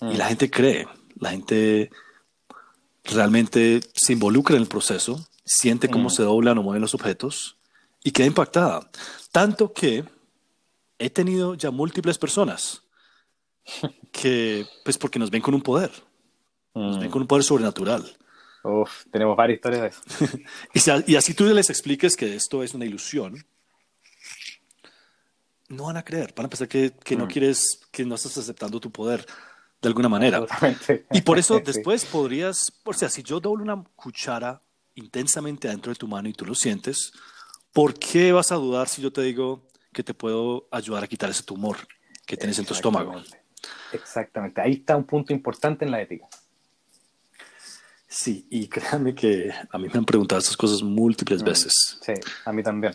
[0.00, 0.86] y la gente cree.
[1.18, 1.90] La gente
[3.02, 7.56] realmente se involucra en el proceso, siente cómo se doblan o mueven los objetos
[8.04, 8.88] y queda impactada.
[9.32, 10.04] Tanto que
[11.00, 12.82] he tenido ya múltiples personas
[14.12, 15.90] que, pues porque nos ven con un poder,
[16.76, 18.04] ven con un poder sobrenatural.
[18.62, 21.02] Uf, tenemos varias historias de eso.
[21.06, 23.46] y, así tú les expliques que esto es una ilusión,
[25.68, 27.28] no van a creer, van a pensar que, que no mm.
[27.28, 29.24] quieres, que no estás aceptando tu poder
[29.80, 30.44] de alguna manera.
[31.12, 34.60] Y por eso después podrías, o sea, si yo doblo una cuchara
[34.94, 37.12] intensamente dentro de tu mano y tú lo sientes,
[37.72, 41.30] ¿por qué vas a dudar si yo te digo que te puedo ayudar a quitar
[41.30, 41.76] ese tumor
[42.26, 43.22] que tienes en tu estómago?
[43.92, 46.26] Exactamente, ahí está un punto importante en la ética.
[48.08, 51.98] Sí, y créanme que a mí me han preguntado estas cosas múltiples mm, veces.
[52.00, 52.14] Sí,
[52.44, 52.94] a mí también.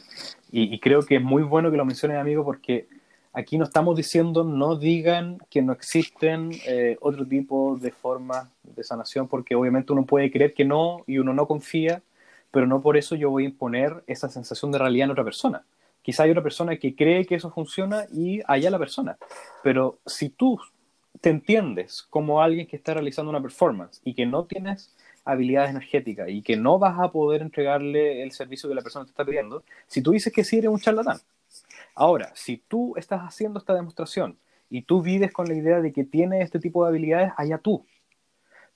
[0.52, 2.88] Y, creo que es muy bueno que lo menciones, amigo, porque
[3.32, 8.84] aquí no estamos diciendo no digan que no existen eh, otro tipo de formas de
[8.84, 12.02] sanación, porque obviamente uno puede creer que no y uno no confía,
[12.52, 15.63] pero no por eso yo voy a imponer esa sensación de realidad en otra persona.
[16.02, 19.17] Quizá hay otra persona que cree que eso funciona y allá la persona.
[19.63, 20.60] Pero si tú
[21.21, 24.93] te entiendes como alguien que está realizando una performance y que no tienes
[25.32, 29.12] habilidades energéticas y que no vas a poder entregarle el servicio que la persona te
[29.12, 31.20] está pidiendo, si tú dices que sí, eres un charlatán.
[31.96, 34.38] Ahora, si tú estás haciendo esta demostración
[34.70, 37.86] y tú vives con la idea de que tiene este tipo de habilidades, allá tú.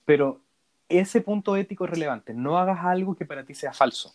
[0.04, 0.42] Pero
[0.90, 2.34] ese punto ético es relevante.
[2.34, 4.14] No hagas algo que para ti sea falso.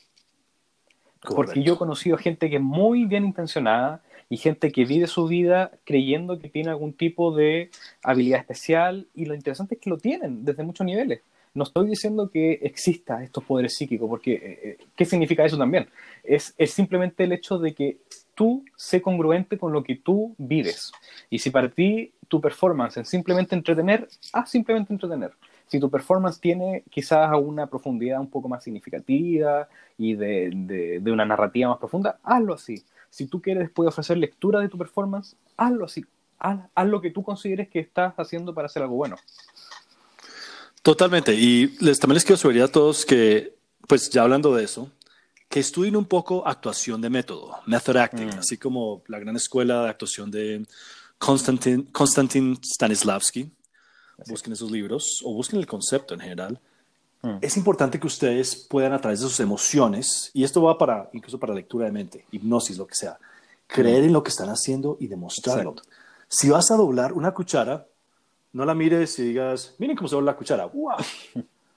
[1.23, 5.27] Porque yo he conocido gente que es muy bien intencionada y gente que vive su
[5.27, 7.71] vida creyendo que tiene algún tipo de
[8.03, 11.21] habilidad especial y lo interesante es que lo tienen desde muchos niveles
[11.55, 15.89] no estoy diciendo que exista estos poderes psíquicos, porque eh, eh, ¿qué significa eso también?
[16.23, 17.99] Es, simplemente el hecho de que
[18.35, 20.93] tú sé congruente con lo que tú vives.
[21.29, 25.33] Y si para ti tu performance es simplemente entretener, haz simplemente entretener.
[25.67, 31.69] Si tu performance tiene quizás una profundidad un poco más significativa y de, una narrativa
[31.69, 32.85] más profunda, hazlo así.
[33.09, 36.05] Si tú quieres después ofrecer lectura de tu performance, hazlo así.
[36.39, 39.17] haz lo que tú consideres que estás haciendo para hacer algo bueno.
[40.83, 41.35] Totalmente.
[41.35, 44.91] Y les, también les quiero sugerir a todos que, pues ya hablando de eso,
[45.49, 48.39] que estudien un poco actuación de método, method acting, mm.
[48.39, 50.67] así como la gran escuela de actuación de
[51.19, 53.51] Konstantin, Konstantin Stanislavski.
[54.27, 56.61] Busquen esos libros o busquen el concepto en general.
[57.23, 57.39] Mm.
[57.41, 61.39] Es importante que ustedes puedan a través de sus emociones, y esto va para incluso
[61.39, 63.19] para lectura de mente, hipnosis, lo que sea,
[63.67, 64.07] creer mm.
[64.07, 65.75] en lo que están haciendo y demostrarlo.
[66.29, 67.87] Si vas a doblar una cuchara,
[68.53, 70.67] no la mires y digas, miren cómo se ve la cuchara.
[70.67, 70.97] ¡Wow!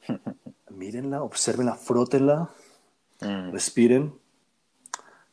[0.72, 2.50] Mírenla, observenla, frótenla,
[3.22, 3.52] mm.
[3.52, 4.14] respiren,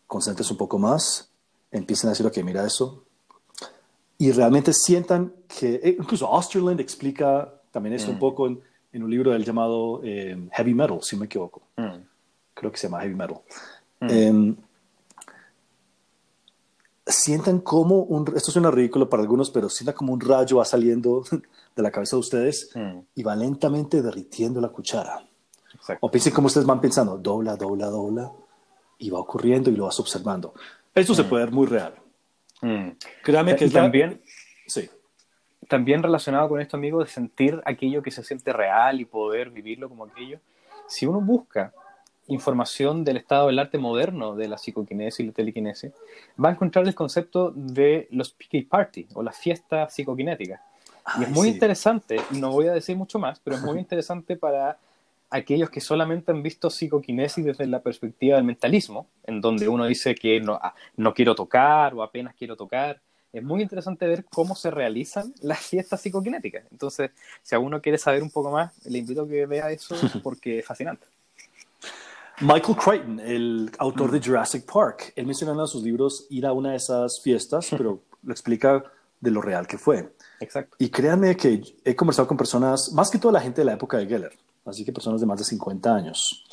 [0.07, 1.33] concéntrense un poco más,
[1.70, 3.05] empiecen a decir, ok, mira eso.
[4.18, 8.20] Y realmente sientan que, eh, incluso Osterland explica también esto un mm.
[8.20, 8.61] poco en,
[8.92, 11.62] un libro del llamado eh, Heavy Metal, si no me equivoco.
[11.76, 12.03] Mm.
[12.53, 13.40] Creo que se llama Heavy Metal.
[14.00, 14.57] Em,
[17.11, 21.25] sientan como un, esto suena ridículo para algunos, pero sientan como un rayo va saliendo
[21.77, 22.99] de la cabeza de ustedes mm.
[23.14, 25.25] y va lentamente derritiendo la cuchara.
[26.01, 28.31] O piensen como ustedes van pensando, dobla, dobla, dobla,
[28.99, 30.55] y va ocurriendo y lo vas observando.
[30.94, 31.29] Esto se mm.
[31.29, 31.94] puede ver muy real.
[32.61, 32.90] Mm.
[33.23, 34.20] Créame que también,
[34.66, 34.90] sí.
[35.68, 39.88] también relacionado con esto, amigo, de sentir aquello que se siente real y poder vivirlo
[39.88, 40.38] como aquello.
[40.87, 41.73] Si uno busca
[42.31, 45.93] información del estado del arte moderno de la psicoquinesis y la telequinesis,
[46.43, 50.61] va a encontrar el concepto de los PK Party o las fiestas psicoquinéticas.
[51.19, 54.79] y es muy interesante, no voy a decir mucho más, pero es muy interesante para
[55.31, 60.14] aquellos que solamente han visto psicoquinesis desde la perspectiva del mentalismo, en donde uno dice
[60.14, 63.01] que no, ah, no quiero tocar o apenas quiero tocar.
[63.33, 66.64] Es muy interesante ver cómo se realizan las fiestas psicoquinéticas.
[66.71, 67.12] Entonces,
[67.43, 70.66] si alguno quiere saber un poco más, le invito a que vea eso porque es
[70.66, 71.07] fascinante.
[72.40, 74.22] Michael Crichton, el autor de mm.
[74.22, 78.33] Jurassic Park, él menciona en sus libros ir a una de esas fiestas, pero lo
[78.33, 78.83] explica
[79.20, 80.14] de lo real que fue.
[80.40, 80.76] Exacto.
[80.79, 83.98] Y créanme que he conversado con personas, más que toda la gente de la época
[83.98, 84.33] de Geller,
[84.64, 86.44] así que personas de más de 50 años,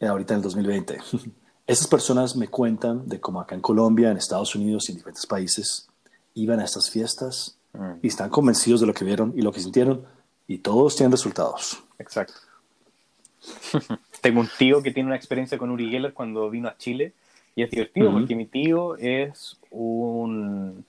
[0.00, 0.98] eh, ahorita en el 2020.
[1.66, 5.26] Esas personas me cuentan de cómo acá en Colombia, en Estados Unidos y en diferentes
[5.26, 5.88] países
[6.34, 7.98] iban a estas fiestas mm.
[8.02, 10.06] y están convencidos de lo que vieron y lo que sintieron
[10.46, 11.82] y todos tienen resultados.
[11.98, 12.34] Exacto.
[14.20, 17.12] Tengo un tío que tiene una experiencia con Uri Geller cuando vino a Chile
[17.54, 20.84] y es divertido porque mi tío es un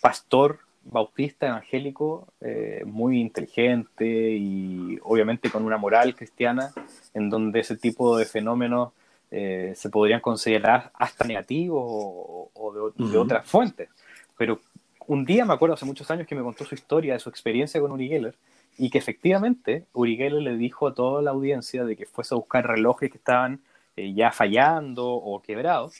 [0.00, 6.72] pastor bautista evangélico eh, muy inteligente y obviamente con una moral cristiana
[7.14, 8.92] en donde ese tipo de fenómenos
[9.30, 13.90] eh, se podrían considerar hasta negativos o, de, otras fuentes.
[14.36, 14.60] Pero
[15.06, 17.80] un día me acuerdo hace muchos años que me contó su historia de su experiencia
[17.80, 18.34] con Uri Geller
[18.78, 22.38] y que efectivamente Uri Geller le dijo a toda la audiencia de que fuese a
[22.38, 23.60] buscar relojes que estaban
[23.96, 25.96] eh, ya fallando o quebrados.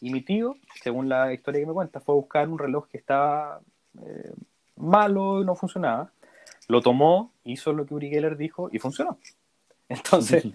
[0.00, 2.98] Y mi tío, según la historia que me cuenta, fue a buscar un reloj que
[2.98, 3.60] estaba
[4.00, 4.32] eh,
[4.76, 6.12] malo y no funcionaba.
[6.68, 9.18] Lo tomó, hizo lo que Uri Geller dijo y funcionó.
[9.88, 10.46] Entonces,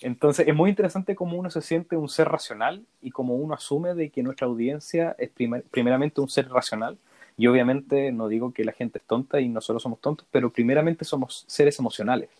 [0.00, 3.94] entonces es muy interesante cómo uno se siente un ser racional y cómo uno asume
[3.94, 5.30] de que nuestra audiencia es
[5.70, 6.96] primeramente un ser racional.
[7.36, 11.04] Y obviamente no digo que la gente es tonta y nosotros somos tontos, pero primeramente
[11.04, 12.30] somos seres emocionales.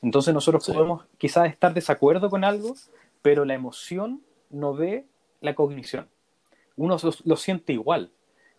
[0.00, 2.74] Entonces nosotros podemos quizás estar de desacuerdo con algo,
[3.20, 5.04] pero la emoción no ve
[5.40, 6.08] la cognición.
[6.76, 8.10] Uno lo, siente igual.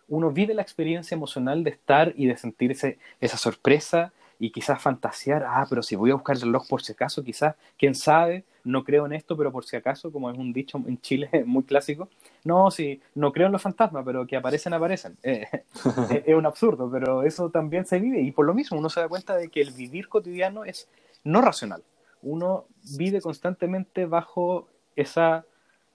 [0.06, 5.44] Uno vive la experiencia emocional de estar y de sentirse esa sorpresa y quizás fantasear,
[5.46, 8.84] ah, pero si voy a buscar el reloj por si acaso, quizás, quién sabe, no
[8.84, 12.08] creo en esto, pero por si acaso, como es un dicho en Chile muy clásico,
[12.42, 15.18] no, sí, no creo en los fantasmas, pero que aparecen, aparecen.
[15.22, 15.46] Eh,
[16.24, 19.08] es un absurdo, pero eso también se vive y por lo mismo uno se da
[19.08, 20.88] cuenta de que el vivir cotidiano es
[21.22, 21.84] no racional.
[22.22, 22.64] Uno
[22.96, 25.44] vive constantemente bajo esa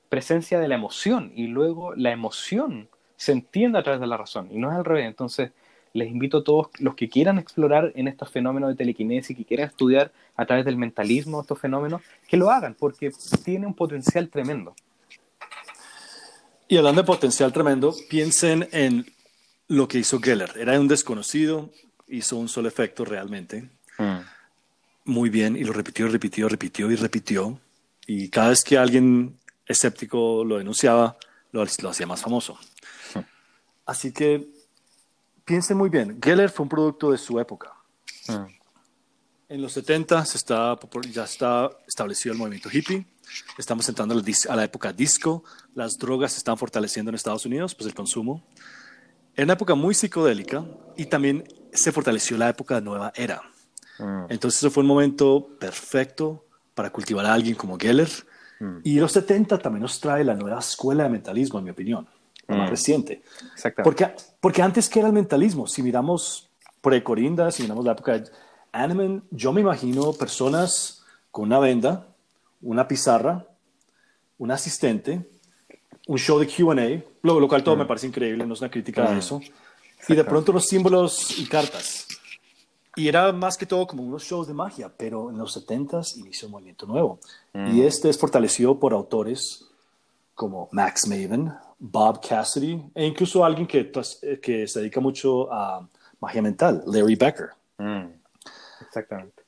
[0.10, 4.50] presencia de la emoción y luego la emoción se entiende a través de la razón
[4.52, 5.08] y no es al revés.
[5.08, 5.52] Entonces,
[5.96, 9.70] les invito a todos los que quieran explorar en estos fenómenos de telequinesis, que quieran
[9.70, 13.14] estudiar a través del mentalismo estos fenómenos, que lo hagan, porque
[13.46, 14.76] tiene un potencial tremendo.
[16.68, 19.06] Y hablando de potencial tremendo, piensen en
[19.70, 20.52] lo que hizo Geller.
[20.58, 21.72] Era un desconocido,
[22.10, 23.70] hizo un solo efecto realmente.
[23.98, 24.18] Mm.
[25.06, 27.58] Muy bien, y lo repitió, repitió, repitió y repitió.
[28.06, 31.16] Y cada vez que alguien escéptico lo denunciaba,
[31.54, 32.60] lo, lo hacía más famoso.
[33.14, 33.20] Mm.
[33.86, 34.55] Así que
[35.46, 37.72] piensen muy bien, Geller fue un producto de su época.
[38.28, 38.48] Ah.
[39.48, 40.78] En los 70 se está,
[41.12, 43.06] ya está establecido el movimiento hippie,
[43.58, 45.44] estamos entrando a la época disco,
[45.76, 48.44] las drogas se están fortaleciendo en Estados Unidos, pues el consumo.
[49.36, 50.66] Era una época muy psicodélica
[50.98, 53.42] y también se fortaleció la época de nueva era.
[54.00, 54.26] Ah.
[54.30, 58.10] Entonces eso fue un momento perfecto para cultivar a alguien como Geller.
[58.60, 58.78] Mm.
[58.84, 62.08] Y los 70 también nos trae la nueva escuela de mentalismo, en mi opinión
[62.48, 62.72] más mm.
[62.72, 63.22] reciente.
[63.84, 65.68] Porque, porque antes, ¿qué era el mentalismo?
[65.68, 66.50] Si miramos
[66.82, 68.30] pre-Corinda, si miramos la época de
[68.72, 72.08] Animan, yo me imagino personas con una venda,
[72.62, 73.46] una pizarra,
[74.38, 75.30] un asistente,
[76.08, 77.80] un show de QA, lo, lo cual todo mm.
[77.80, 79.18] me parece increíble, no es una crítica a mm.
[79.18, 79.42] eso,
[80.08, 82.08] y de pronto los símbolos y cartas.
[82.96, 86.48] Y era más que todo como unos shows de magia, pero en los 70s inició
[86.48, 87.20] un movimiento nuevo.
[87.54, 89.66] Y este es fortalecido por autores
[90.34, 95.88] como Max Maven, Bob Cassidy e incluso alguien que, eh, que se dedica mucho a
[96.20, 97.50] magia mental, Larry Becker.
[97.78, 98.08] Mm,
[98.82, 99.44] exactamente.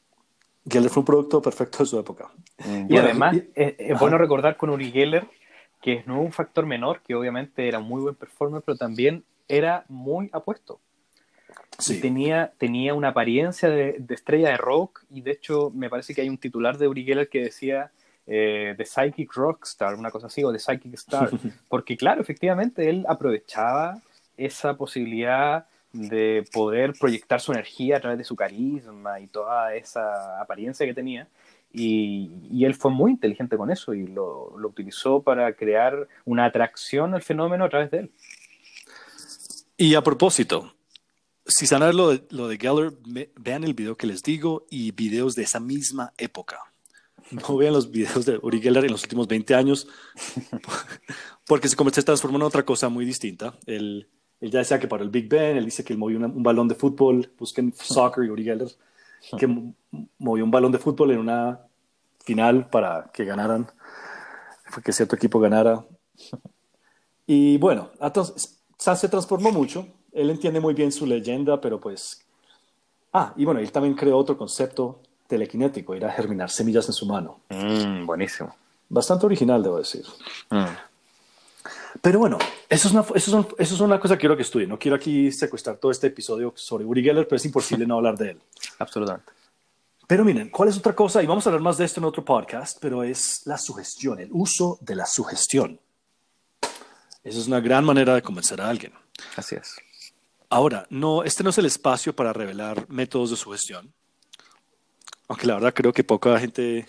[0.70, 2.30] Geller fue un producto perfecto de su época.
[2.66, 5.28] Mm, y además, es, bueno recordar con Uri Geller
[5.82, 10.30] que no un factor menor, que obviamente era muy buen performer, pero también era muy
[10.34, 10.80] apuesto.
[11.80, 12.02] Sí.
[12.02, 16.22] tenía, tenía una apariencia de, de, estrella de rock, y de hecho me parece que
[16.22, 17.92] hay un titular de Uri Geller que decía
[18.28, 21.30] eh, The Psychic Rockstar, una cosa así, o The Psychic Star,
[21.70, 24.02] porque claro, efectivamente él aprovechaba
[24.36, 30.42] esa posibilidad de poder proyectar su energía a través de su carisma y toda esa
[30.42, 31.28] apariencia que tenía.
[31.74, 37.22] Y, él fue muy inteligente con eso y lo, utilizó para crear una atracción al
[37.22, 38.12] fenómeno a través de él.
[39.78, 40.74] Y a propósito,
[41.46, 42.94] si saben lo de, lo de Geller,
[43.36, 46.60] vean el video que les digo y videos de esa misma época
[47.32, 49.88] no vean los videos de Uri Geller en los últimos 20 años,
[51.48, 53.54] porque se, se transformó en otra cosa muy distinta.
[53.66, 54.08] Él,
[54.40, 56.76] ya decía que para el Big Ben, él dice que él movió un balón de
[56.76, 58.70] fútbol, busquen soccer y Uri Geller,
[59.38, 59.48] que
[60.18, 61.62] movió un balón de fútbol en una
[62.20, 63.72] final para que ganaran,
[64.66, 65.86] fue que cierto equipo ganara.
[67.26, 72.26] Y bueno, entonces, se transformó mucho, él entiende muy bien su leyenda, pero pues...
[73.14, 77.06] Ah, y bueno, él también creó otro concepto telequinético, ir a germinar semillas en su
[77.06, 77.42] mano.
[77.50, 78.56] Mm, buenísimo.
[78.90, 80.06] Bastante original, debo decir.
[80.50, 80.66] Mm.
[82.02, 82.38] Pero bueno,
[82.70, 84.70] eso es, una, eso, es eso es una cosa que quiero que estudien.
[84.70, 88.18] No quiero aquí secuestrar todo este episodio sobre Uri Geller, pero es imposible no hablar
[88.18, 88.42] de él.
[88.80, 89.32] Absolutamente.
[90.08, 91.22] Pero miren, ¿cuál es otra cosa?
[91.22, 94.30] Y vamos a hablar más de esto en otro podcast, pero es la sugestión, el
[94.32, 95.80] uso de la sugestión.
[97.24, 98.94] Esa es una gran manera de convencer a alguien.
[99.36, 99.76] Así es.
[100.50, 103.94] Ahora, no, este no es el espacio para revelar métodos de sugestión.
[105.28, 106.86] Aunque la verdad creo que poca gente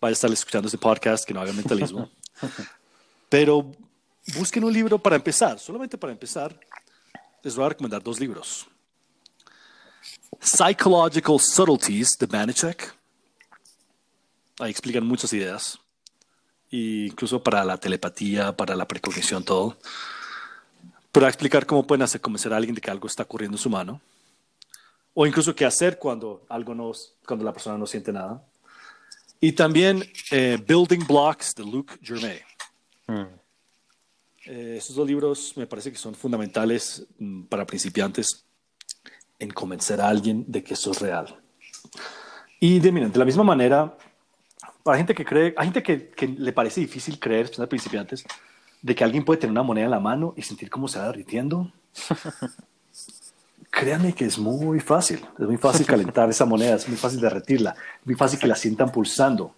[0.00, 2.10] vaya a estar escuchando este podcast que no haga mentalismo.
[3.28, 3.70] Pero
[4.36, 5.58] busquen un libro para empezar.
[5.58, 6.58] Solamente para empezar,
[7.42, 8.66] les voy a recomendar dos libros.
[10.40, 12.94] Psychological Subtleties de Banachek.
[14.58, 15.78] Ahí explican muchas ideas.
[16.70, 19.76] e incluso para la telepatía, para la precognición, todo.
[21.12, 23.68] Para explicar cómo pueden hacer convencer a alguien de que algo está ocurriendo en su
[23.68, 24.00] mano.
[25.14, 26.92] O incluso qué hacer cuando, algo no,
[27.26, 28.42] cuando la persona no siente nada.
[29.40, 32.40] Y también eh, Building Blocks de Luke Germain.
[33.06, 33.42] Mm.
[34.46, 38.44] Eh, esos dos libros me parece que son fundamentales mm, para principiantes
[39.38, 41.40] en convencer a alguien de que eso es real.
[42.60, 43.96] Y de, de la misma manera,
[44.82, 48.24] para gente que cree, hay gente que, que le parece difícil creer, especialmente principiantes,
[48.80, 51.06] de que alguien puede tener una moneda en la mano y sentir cómo se va
[51.06, 51.72] derritiendo.
[53.72, 57.70] Créanme que es muy fácil, es muy fácil calentar esa moneda, es muy fácil derretirla,
[57.70, 59.54] es muy fácil que la sientan pulsando.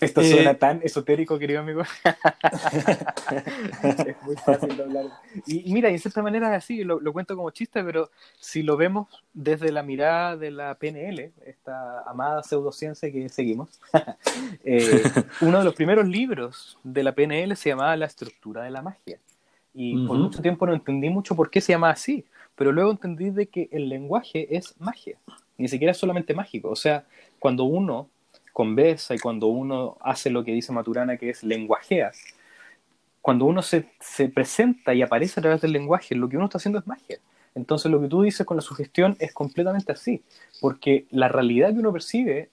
[0.00, 1.82] Esto suena eh, tan esotérico, querido amigo.
[3.82, 5.06] es muy fácil de hablar.
[5.46, 9.08] Y, mira, y en cierta manera así, lo, cuento como chiste, pero si lo vemos
[9.34, 13.80] desde la mirada de la PNL, esta amada pseudociencia que seguimos,
[14.64, 15.02] eh,
[15.40, 19.18] uno de los primeros libros de la PNL se llamaba La estructura de la magia.
[19.74, 22.24] Y por mucho tiempo no entendí mucho por qué se llama así,
[22.60, 25.16] pero luego entendí de que el lenguaje es magia,
[25.56, 26.68] ni siquiera es solamente mágico.
[26.68, 27.06] O sea,
[27.38, 28.10] cuando uno
[28.52, 32.12] conversa y cuando uno hace lo que dice Maturana, que es lenguajea,
[33.22, 36.58] cuando uno se, se, presenta y aparece a través del lenguaje, lo que uno está
[36.58, 37.16] haciendo es magia.
[37.54, 40.22] Entonces lo que tú dices con la sugestión es completamente así,
[40.60, 42.50] porque la realidad que uno percibe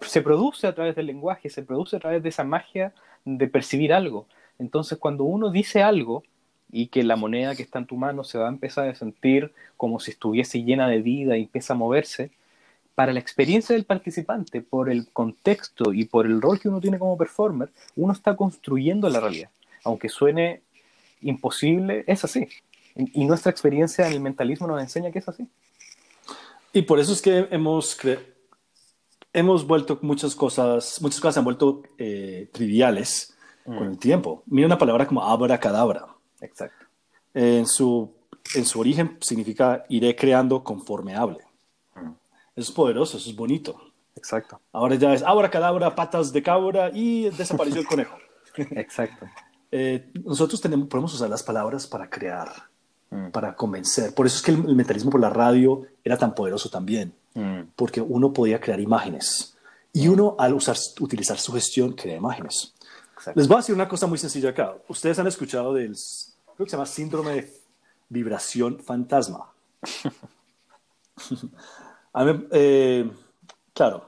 [0.00, 2.94] se produce a través del lenguaje, se produce a través de esa magia
[3.26, 4.26] de percibir algo.
[4.58, 6.22] Entonces cuando uno dice algo
[6.70, 9.52] y que la moneda que está en tu mano se va a empezar a sentir
[9.76, 12.30] como si estuviese llena de vida y empieza a moverse,
[12.98, 16.98] para la experiencia del participante, por el contexto y por el rol que uno tiene
[16.98, 19.50] como performer, uno está construyendo la realidad.
[19.84, 20.62] Aunque suene
[21.20, 22.48] imposible, es así.
[22.96, 25.46] Y nuestra experiencia en el mentalismo nos enseña que es así.
[26.72, 27.96] Y por eso es que hemos,
[29.32, 34.42] hemos vuelto muchas cosas, muchas cosas han vuelto eh, triviales con el tiempo.
[34.46, 36.17] Mira una palabra como abracadabra.
[36.40, 36.86] Exacto.
[37.34, 38.12] En su,
[38.54, 41.38] en su origen significa iré creando conforme hable.
[42.56, 43.80] Eso es poderoso, eso es bonito.
[44.16, 44.60] Exacto.
[44.72, 48.16] Ahora ya es ahora cadabra, patas de cabra y desapareció el conejo.
[48.56, 49.26] Exacto.
[49.70, 52.50] Eh, nosotros tenemos, podemos usar las palabras para crear,
[53.10, 53.28] mm.
[53.28, 54.14] para convencer.
[54.14, 57.60] Por eso es que el, mentalismo por la radio era tan poderoso también, mm.
[57.76, 59.56] porque uno podía crear imágenes
[59.92, 62.74] y uno al usar, utilizar su gestión crea imágenes.
[63.34, 64.76] Les voy a decir una cosa muy sencilla acá.
[64.88, 65.96] Ustedes han escuchado del,
[66.58, 67.52] creo que se llama síndrome de
[68.08, 69.52] vibración fantasma.
[72.50, 73.08] Eh,
[73.72, 74.06] claro,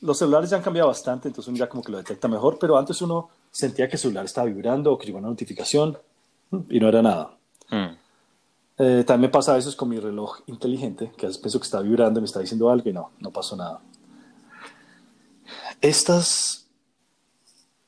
[0.00, 2.78] los celulares ya han cambiado bastante, entonces uno ya como que lo detecta mejor, pero
[2.78, 5.98] antes uno sentía que el celular estaba vibrando o que llegó una notificación
[6.70, 7.36] y no era nada.
[7.68, 7.96] Mm.
[8.78, 11.64] Eh, también me pasa a veces con mi reloj inteligente, que a veces pienso que
[11.64, 13.80] está vibrando y me está diciendo algo y no, no pasó nada.
[15.82, 16.63] Estas,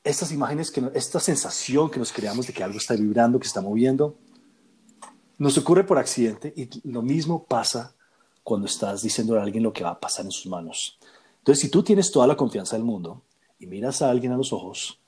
[0.07, 3.61] estas imágenes, que esta sensación que nos creamos de que algo está vibrando, que está
[3.61, 4.17] moviendo,
[5.37, 7.93] nos ocurre por accidente y lo mismo pasa
[8.43, 10.97] cuando estás diciendo a alguien lo que va a pasar en sus manos.
[11.39, 13.21] Entonces, si tú tienes toda la confianza del mundo
[13.59, 14.99] y miras a alguien a los ojos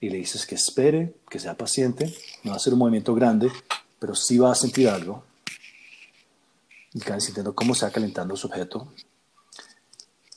[0.00, 3.50] y le dices que espere, que sea paciente, no va a ser un movimiento grande,
[3.98, 5.24] pero sí va a sentir algo,
[6.92, 8.92] y que sintiendo cómo se va calentando su objeto,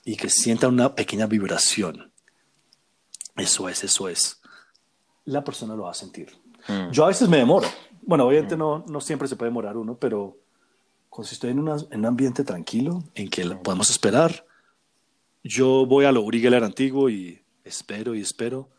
[0.05, 2.12] y que sienta una pequeña vibración.
[3.38, 4.41] Eso es, eso es.
[5.25, 6.31] La persona lo va a sentir.
[6.67, 6.91] Mm.
[6.91, 7.67] Yo a veces me demoro.
[8.01, 8.59] Bueno, obviamente mm.
[8.59, 10.38] no, no siempre se puede demorar uno, pero
[11.09, 14.45] cuando estoy en, un ambiente tranquilo, en que podemos esperar,
[15.43, 18.69] yo voy a lo Uri Geller antiguo y espero y espero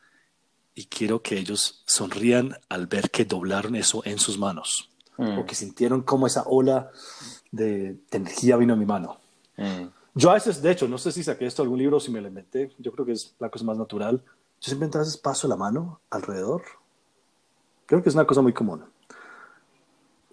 [0.75, 5.39] y quiero que ellos sonrían al ver que doblaron eso en sus manos mm.
[5.39, 6.91] o que sintieron como esa ola
[7.51, 9.19] de, energía vino a mi mano.
[9.57, 9.89] Mm.
[10.15, 12.13] Yo a veces, de hecho, no sé si saqué esto de algún libro o si
[12.13, 14.23] me lo inventé, yo creo que es la cosa más natural.
[14.61, 16.63] Yo siempre veces paso la mano alrededor.
[17.87, 18.85] Creo que es una cosa muy común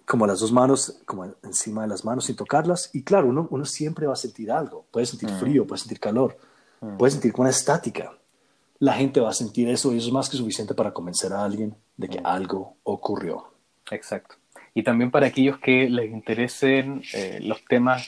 [0.06, 2.90] como las dos manos, como encima de las manos sin tocarlas.
[2.94, 4.86] Y claro, uno, uno siempre va a sentir algo.
[4.90, 5.40] Puede sentir mm.
[5.40, 6.38] frío, puede sentir calor,
[6.80, 6.96] mm.
[6.96, 8.16] puede sentir como una estática.
[8.78, 11.44] La gente va a sentir eso y eso es más que suficiente para convencer a
[11.44, 12.26] alguien de que mm.
[12.26, 13.50] algo ocurrió.
[13.90, 14.36] Exacto.
[14.74, 18.06] Y también para aquellos que les interesen eh, los temas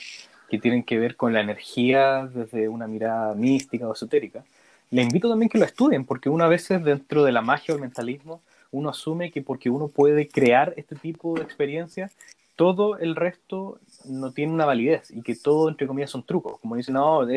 [0.49, 4.45] que tienen que ver con la energía desde una mirada mística o esotérica,
[4.91, 7.81] les invito también que lo estudien, porque una vez dentro de la magia o el
[7.81, 12.15] mentalismo uno asume que porque uno puede crear este tipo de experiencias,
[12.55, 16.59] todo el resto no tiene una validez y que todo, entre comillas, son trucos.
[16.59, 17.27] Como dicen, no,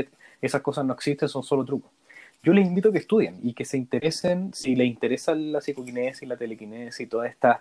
[0.40, 1.90] esas cosas no existen, son solo trucos.
[2.42, 6.28] Yo les invito a que estudien y que se interesen, si les interesa la psicoquinesis,
[6.28, 7.60] la telequinesis y todas estas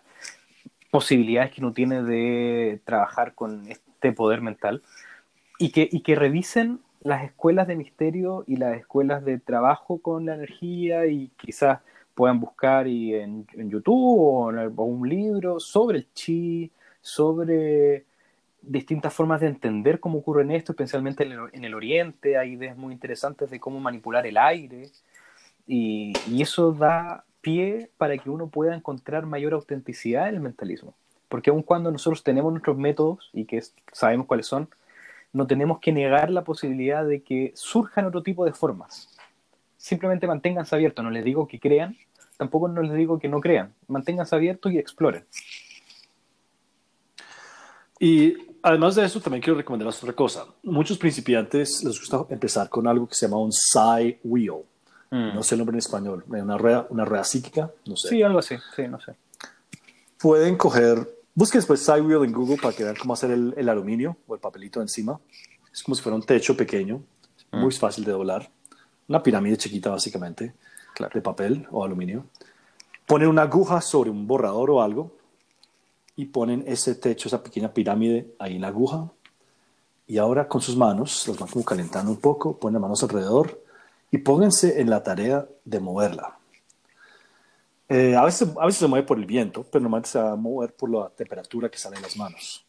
[0.89, 4.82] posibilidades que uno tiene de trabajar con este poder mental,
[5.60, 10.26] y que, y que revisen las escuelas de misterio y las escuelas de trabajo con
[10.26, 11.80] la energía y quizás
[12.14, 16.72] puedan buscar y en, YouTube o en un libro sobre el chi,
[17.02, 18.06] sobre
[18.62, 22.38] distintas formas de entender cómo ocurre en esto, especialmente en el, Oriente.
[22.38, 24.89] Hay ideas muy interesantes de cómo manipular el aire
[25.66, 30.93] y, y eso da pie para que uno pueda encontrar mayor autenticidad en el mentalismo.
[31.28, 34.70] Porque aun cuando nosotros tenemos nuestros métodos y que sabemos cuáles son,
[35.34, 39.09] no tenemos que negar la posibilidad de que surjan otro tipo de formas.
[39.77, 41.97] Simplemente manténganse abiertos, no les digo que crean,
[42.38, 45.25] tampoco no les digo que no crean, manténganse abiertos y exploren.
[47.99, 50.45] Y además de eso, también quiero recomendarles otra cosa.
[50.63, 54.63] Muchos principiantes les gusta empezar con algo que se llama un Psi Wheel.
[55.11, 55.36] Mm.
[55.36, 56.23] No sé el nombre en español.
[56.27, 58.09] Una rueda, una rueda psíquica, no sé.
[58.09, 58.55] Sí, algo así.
[58.75, 59.13] Sí, no sé.
[60.17, 64.36] Pueden coger Busquen después Sidewheel en Google para que vean cómo hacer el, aluminio o
[64.36, 65.19] el papelito encima.
[65.71, 67.01] Es como si fuera un techo pequeño,
[67.51, 67.79] muy mm.
[67.79, 68.51] fácil de doblar.
[69.07, 70.53] Una pirámide chiquita, básicamente,
[71.13, 72.25] de papel o aluminio.
[73.07, 75.15] Ponen una aguja sobre un borrador o algo
[76.17, 79.09] y ponen ese techo, esa pequeña pirámide ahí en la aguja.
[80.07, 83.63] Y ahora con sus manos, las van como calentando un poco, ponen las manos alrededor
[84.11, 86.41] y pónganse en la tarea de moverla.
[87.94, 90.36] Eh, a, veces, a veces se mueve por el viento, pero normalmente se va a
[90.38, 92.66] mover por la temperatura que sale en las manos.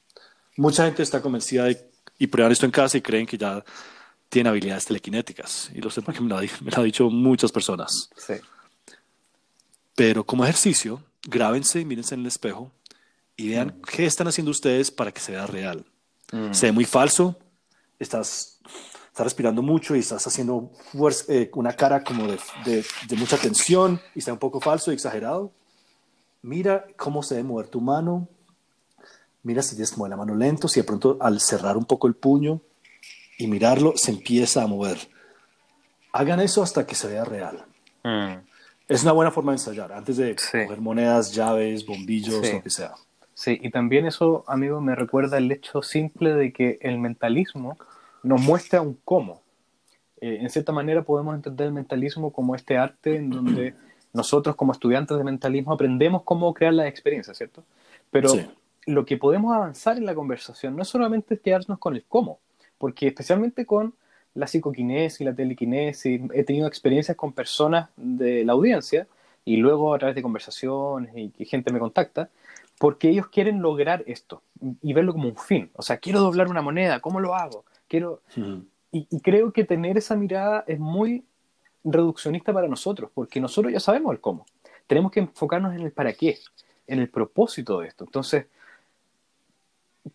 [0.56, 3.64] Mucha gente está convencida de, y prueban esto en casa y creen que ya
[4.28, 5.70] tiene habilidades telequinéticas.
[5.74, 8.10] Y lo sé porque me lo, me lo han dicho muchas personas.
[8.16, 8.34] Sí.
[9.94, 12.72] Pero como ejercicio, grábense y mírense en el espejo
[13.36, 13.82] y vean mm.
[13.82, 15.84] qué están haciendo ustedes para que se vea real.
[16.32, 16.52] Mm.
[16.52, 17.38] Se ve muy falso,
[18.00, 18.58] estás
[19.12, 20.70] estás respirando mucho y estás haciendo
[21.28, 25.52] eh, una cara como de, de, mucha tensión y está un poco falso y exagerado,
[26.40, 28.26] mira cómo se debe mover tu mano,
[29.42, 32.06] mira si tienes que mover la mano lento, si de pronto al cerrar un poco
[32.06, 32.62] el puño
[33.36, 34.96] y mirarlo se empieza a mover.
[36.14, 37.66] Hagan eso hasta que se vea real.
[38.04, 38.36] Mm.
[38.88, 42.94] Es una buena forma de ensayar, antes de mover monedas, llaves, bombillos, lo que sea.
[43.34, 47.76] Sí, y también eso, amigo, me recuerda el hecho simple de que el mentalismo
[48.22, 49.42] nos muestra un cómo.
[50.20, 53.74] Eh, en cierta manera podemos entender el mentalismo como este arte en donde
[54.12, 57.64] nosotros como estudiantes de mentalismo aprendemos cómo crear las experiencias, ¿cierto?
[58.10, 58.32] Pero
[58.86, 62.38] lo que podemos avanzar en la conversación no es solamente quedarnos con el cómo,
[62.78, 63.94] porque especialmente con
[64.34, 69.06] la psicoquinesis, la telequinesis, he tenido experiencias con personas de la audiencia
[69.44, 72.30] y luego a través de conversaciones y que gente me contacta,
[72.78, 74.42] porque ellos quieren lograr esto
[74.80, 75.70] y verlo como un fin.
[75.74, 77.64] O sea, quiero doblar una moneda, ¿cómo lo hago?
[77.92, 78.22] Quiero,
[78.90, 81.26] y, creo que tener esa mirada es muy
[81.84, 84.46] reduccionista para nosotros, porque nosotros ya sabemos el cómo.
[84.86, 86.38] Tenemos que enfocarnos en el para qué,
[86.86, 88.04] en el propósito de esto.
[88.04, 88.46] Entonces,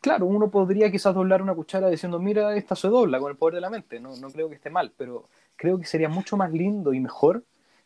[0.01, 3.53] claro, uno podría quizás doblar una cuchara diciendo, mira, esta se dobla con el poder
[3.53, 3.99] de la mente.
[3.99, 7.43] No, no creo que esté mal, pero creo que sería mucho más lindo y mejor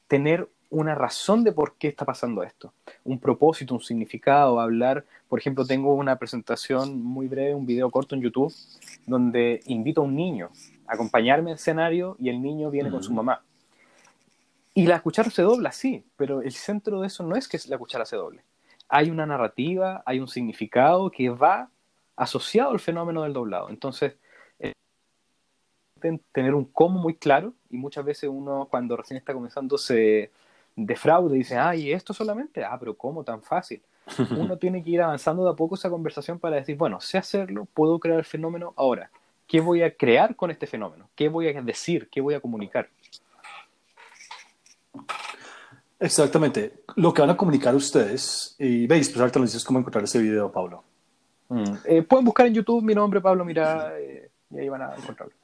[0.08, 5.38] tener una razón de por qué está pasando esto, un propósito, un significado, hablar, por
[5.38, 8.54] ejemplo, tengo una presentación muy breve, un video corto en YouTube,
[9.06, 10.50] donde invito a un niño
[10.88, 13.44] a acompañarme al escenario y el niño viene con su mamá.
[14.74, 17.78] Y la cuchara se dobla, sí, pero el centro de eso no es que la
[17.78, 18.42] cuchara se doble.
[18.88, 21.70] Hay una narrativa, hay un significado que va
[22.16, 23.70] asociado al fenómeno del doblado.
[23.70, 24.16] Entonces,
[24.60, 24.72] eh,
[26.32, 30.32] tener un cómo muy claro y muchas veces uno cuando recién está comenzando se
[30.76, 32.64] de fraude, dice, ah, ¿y esto solamente?
[32.64, 33.82] Ah, pero ¿cómo tan fácil?
[34.38, 37.68] Uno tiene que ir avanzando de a poco esa conversación para decir, bueno, sé hacerlo,
[37.74, 39.12] puedo crear el fenómeno, ahora,
[39.48, 41.10] ¿qué voy a crear con este fenómeno?
[41.16, 42.10] ¿Qué voy a decir?
[42.10, 42.90] ¿Qué voy a comunicar?
[46.00, 46.84] Exactamente.
[46.96, 50.20] Lo que van a comunicar ustedes, y veis, pues ahorita nos dices cómo encontrar ese
[50.20, 50.84] video, Pablo.
[51.50, 51.74] Mm.
[51.86, 55.41] Eh, pueden buscar en YouTube mi nombre, Pablo Mira, eh, y ahí van a encontrarlo.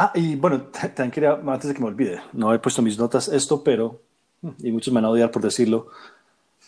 [0.00, 3.26] Ah, y bueno, también quería, antes de que me olvide, no he puesto mis notas
[3.28, 4.00] esto, pero,
[4.62, 5.88] y muchos me van a odiar por decirlo,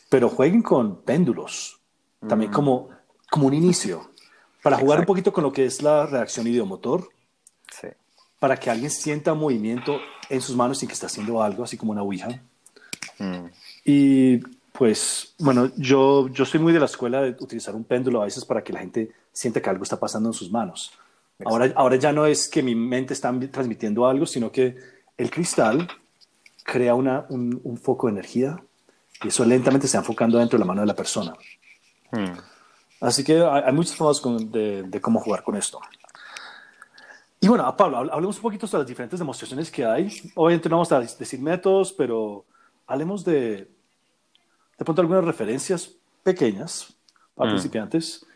[0.08, 1.78] pero jueguen con péndulos,
[2.26, 2.54] también mm.
[2.54, 2.88] como,
[3.30, 4.10] como un inicio,
[4.64, 7.08] para jugar un poquito con lo que es la reacción idiomotor,
[7.70, 7.86] sí.
[8.40, 11.92] para que alguien sienta movimiento en sus manos y que está haciendo algo, así como
[11.92, 12.28] una ouija.
[13.20, 13.46] Mm.
[13.84, 14.38] Y
[14.72, 18.44] pues, bueno, yo, yo soy muy de la escuela de utilizar un péndulo a veces
[18.44, 20.92] para que la gente sienta que algo está pasando en sus manos.
[21.44, 24.76] Ahora, ahora ya no es que mi mente está transmitiendo algo, sino que
[25.16, 25.88] el cristal
[26.64, 28.62] crea una, un, foco de energía
[29.22, 31.34] y eso lentamente se va enfocando dentro de la mano de la persona.
[32.10, 32.38] Hmm.
[33.00, 34.22] Así que hay, muchas formas
[34.52, 35.80] de, cómo jugar con esto.
[37.40, 40.30] Y bueno, Pablo, hablemos un poquito sobre las diferentes demostraciones que hay.
[40.34, 42.44] Obviamente no vamos a decir métodos, pero
[42.86, 43.70] hablemos de,
[44.78, 45.90] de pronto algunas referencias
[46.22, 46.94] pequeñas
[47.34, 47.54] para hmm.
[47.54, 48.26] principiantes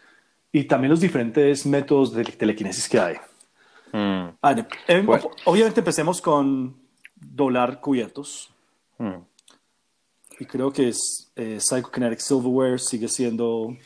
[0.55, 3.17] y también los diferentes métodos de telequinesis que hay.
[3.93, 4.37] Mm.
[4.41, 4.55] Ah,
[4.87, 5.05] eh,
[5.47, 6.77] obviamente empecemos con
[7.17, 8.55] doblar cubiertos.
[8.99, 9.17] Mm.
[10.39, 13.77] Y creo que es eh, Psychokinetic Silverware sigue siendo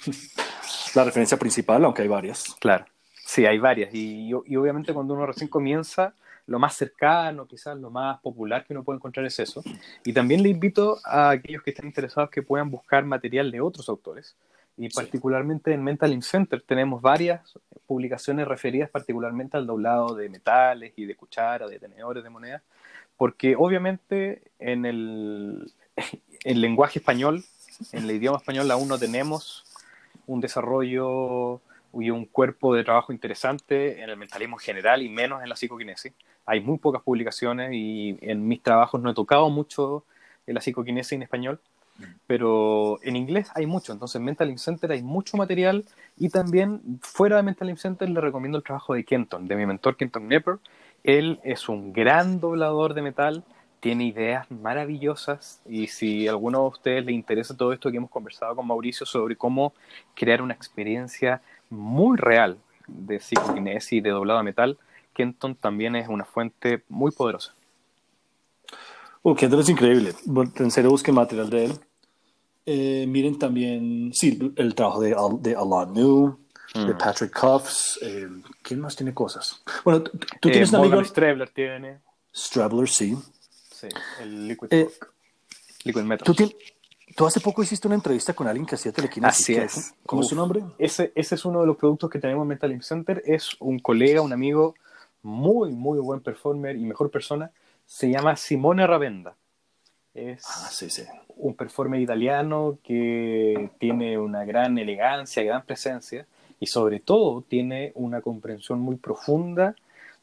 [0.94, 2.54] la referencia principal, aunque hay varias.
[2.60, 2.84] Claro,
[3.24, 3.94] sí, hay varias.
[3.94, 6.12] Y, y, obviamente cuando uno recién comienza,
[6.46, 9.62] lo más cercano, quizás lo más popular que uno puede encontrar es eso.
[10.04, 13.88] Y también le invito a aquellos que estén interesados que puedan buscar material de otros
[13.88, 14.36] autores.
[14.78, 20.92] Y particularmente en Mental Ink Center tenemos varias publicaciones referidas particularmente al doblado de metales
[20.96, 22.62] y de cucharas, de tenedores de moneda,
[23.16, 25.72] porque obviamente en el,
[26.44, 27.44] el lenguaje español,
[27.92, 29.64] en el idioma español aún no tenemos
[30.28, 31.60] un desarrollo
[31.94, 35.56] y un cuerpo de trabajo interesante en el mentalismo en general y menos en la
[35.56, 36.12] psicoquinesis.
[36.46, 40.04] Hay muy pocas publicaciones y en mis trabajos no he tocado mucho
[40.46, 41.60] en la psicoquinesis en español,
[42.26, 43.92] pero en inglés hay mucho.
[43.92, 45.84] Entonces en Mental Ink Center hay mucho material
[46.16, 49.66] y también fuera de Mental Ink Center le recomiendo el trabajo de Kenton, de mi
[49.66, 50.58] mentor Kenton Nepper.
[51.04, 53.44] Él es un gran doblador de metal
[53.80, 58.10] tiene ideas maravillosas y si a alguno de ustedes le interesa todo esto que hemos
[58.10, 59.72] conversado con Mauricio sobre cómo
[60.14, 61.40] crear una experiencia
[61.70, 64.78] muy real de psicoquinesis y de doblado a metal,
[65.12, 67.54] Kenton también es una fuente muy poderosa.
[69.22, 70.14] Uh, Kenton es increíble.
[70.56, 71.72] En serio, busquen material de él.
[72.70, 76.38] Eh, miren también, sí, el trabajo de, de Alan New,
[76.74, 76.98] de mm.
[76.98, 77.98] Patrick Cuffs.
[78.02, 78.28] Eh,
[78.60, 79.62] ¿Quién más tiene cosas?
[79.86, 81.02] Bueno, tú tienes eh, un amigo.
[81.02, 82.00] Strebler tiene.
[82.36, 83.16] Strebler, sí.
[83.70, 83.88] Sí,
[84.20, 84.90] el Liquid, eh,
[85.84, 86.36] Liquid Metal.
[87.16, 89.40] ¿tú, hace poco hiciste una entrevista con alguien que hacía telequinesis.
[89.40, 89.94] Así es.
[90.04, 90.62] ¿Cómo es su nombre?
[90.76, 93.22] Ese, ese es uno de los productos que tenemos en Metal Ink Center.
[93.24, 94.74] Es un colega, un amigo,
[95.22, 97.50] muy, muy buen performer y mejor persona.
[97.86, 99.36] Se llama Simone Ravenda.
[100.12, 101.04] Es ah, sí, sí.
[101.38, 106.26] Un performer italiano que tiene una gran elegancia, gran presencia
[106.60, 109.74] y sobre todo tiene una comprensión muy profunda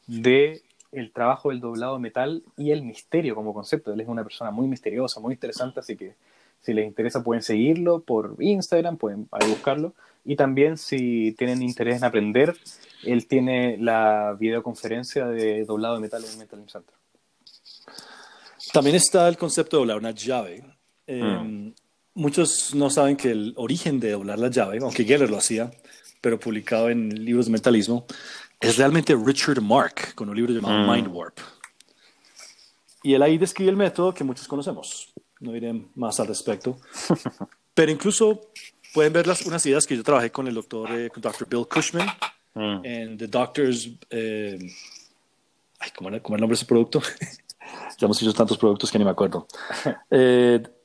[0.06, 0.62] de
[0.92, 3.92] el trabajo del doblado metal y el misterio como concepto.
[3.92, 6.14] Él es una persona muy misteriosa, muy interesante, así que
[6.60, 9.94] si les interesa pueden seguirlo por Instagram, pueden buscarlo.
[10.24, 12.56] Y también si tienen interés en aprender,
[13.04, 16.94] él tiene la videoconferencia de doblado de metal en Metal Center.
[18.72, 20.64] También está el concepto de doblar una llave.
[21.06, 21.74] Eh, mm.
[22.14, 25.70] Muchos no saben que el origen de doblar la llave, aunque Geller lo hacía,
[26.20, 28.06] pero publicado en libros de mentalismo,
[28.60, 30.90] es realmente Richard Mark, con un libro llamado mm.
[30.90, 31.38] Mind Warp.
[33.02, 35.12] Y él ahí describe el método que muchos conocemos.
[35.40, 36.78] No diré más al respecto.
[37.74, 38.40] Pero incluso
[38.94, 41.46] pueden ver las, unas ideas que yo trabajé con el doctor, eh, Dr.
[41.48, 42.08] Bill Cushman
[42.54, 42.80] mm.
[42.84, 43.90] en The Doctors.
[44.08, 44.58] Eh,
[45.94, 47.02] ¿cómo, era, el nombre de ese producto?
[47.98, 49.46] ya hemos hecho tantos productos que ni me acuerdo.
[50.10, 50.62] Eh,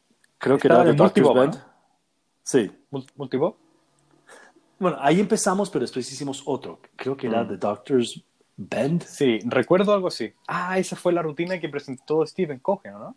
[0.42, 1.64] creo que era The Doctor's Bend.
[2.44, 2.72] Sí.
[3.16, 3.56] ¿Multibob?
[4.80, 6.80] Bueno, ahí empezamos, pero después hicimos otro.
[6.96, 7.48] Creo que era mm.
[7.50, 8.24] The Doctor's
[8.58, 9.04] Bend.
[9.04, 10.34] Sí, recuerdo algo así.
[10.48, 13.16] Ah, esa fue la rutina que presentó Stephen Cohen, ¿no?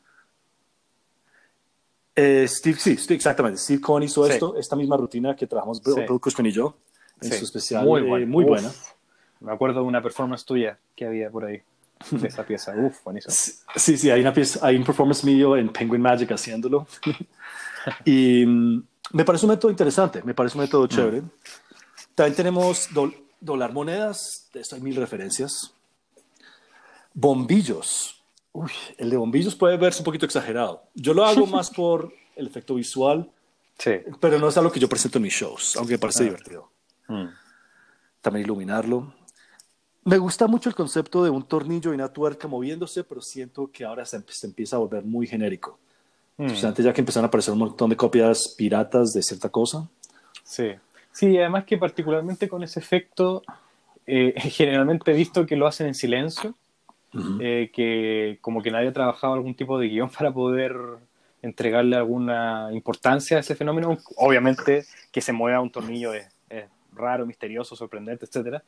[2.15, 3.59] Eh, Steve, sí, exactamente.
[3.59, 6.77] Steve Cohen hizo esto, esta misma rutina que trabajamos Bill, Cushman y yo
[7.21, 7.85] en su especial.
[7.85, 8.71] Muy, eh, muy buena.
[9.41, 11.63] Me acuerdo de una performance tuya que había por ahí
[12.11, 12.73] de esa pieza.
[12.77, 13.35] Uf, buenísimo.
[13.77, 16.87] Sí, sí, hay, una pieza, hay un performance mío en Penguin Magic haciéndolo.
[18.05, 18.83] y mm,
[19.13, 21.23] me parece un método interesante, me parece un método chévere.
[22.15, 22.89] También tenemos
[23.41, 25.73] dólar monedas, de esto hay mil referencias.
[27.13, 28.23] Bombillos.
[28.53, 30.85] Uy, el de bombillos puede verse un poquito exagerado.
[30.95, 33.31] Yo lo hago más por el efecto visual,
[33.79, 33.93] sí.
[34.21, 36.27] pero no es algo que yo presento en mis shows, aunque me parece ah.
[36.27, 36.71] divertido.
[37.09, 37.27] Mm.
[38.21, 39.13] También iluminarlo.
[40.05, 43.85] Me gusta mucho el concepto de un tornillo y una tuerca moviéndose, pero siento que
[43.85, 45.79] ahora se empieza a volver muy genérico.
[46.37, 46.67] Mm.
[46.67, 49.89] antes ya que empezaron a aparecer un montón de copias piratas de cierta cosa.
[50.43, 50.73] Sí,
[51.13, 53.43] sí, además que particularmente con ese efecto,
[54.07, 56.55] eh, generalmente he visto que lo hacen en silencio,
[57.41, 60.77] eh, que como que nadie ha trabajado algún tipo de guion para poder
[61.41, 63.97] entregarle alguna importancia a ese fenómeno.
[64.17, 68.63] Obviamente que se mueva un tornillo es, es raro, misterioso, sorprendente, etcétera,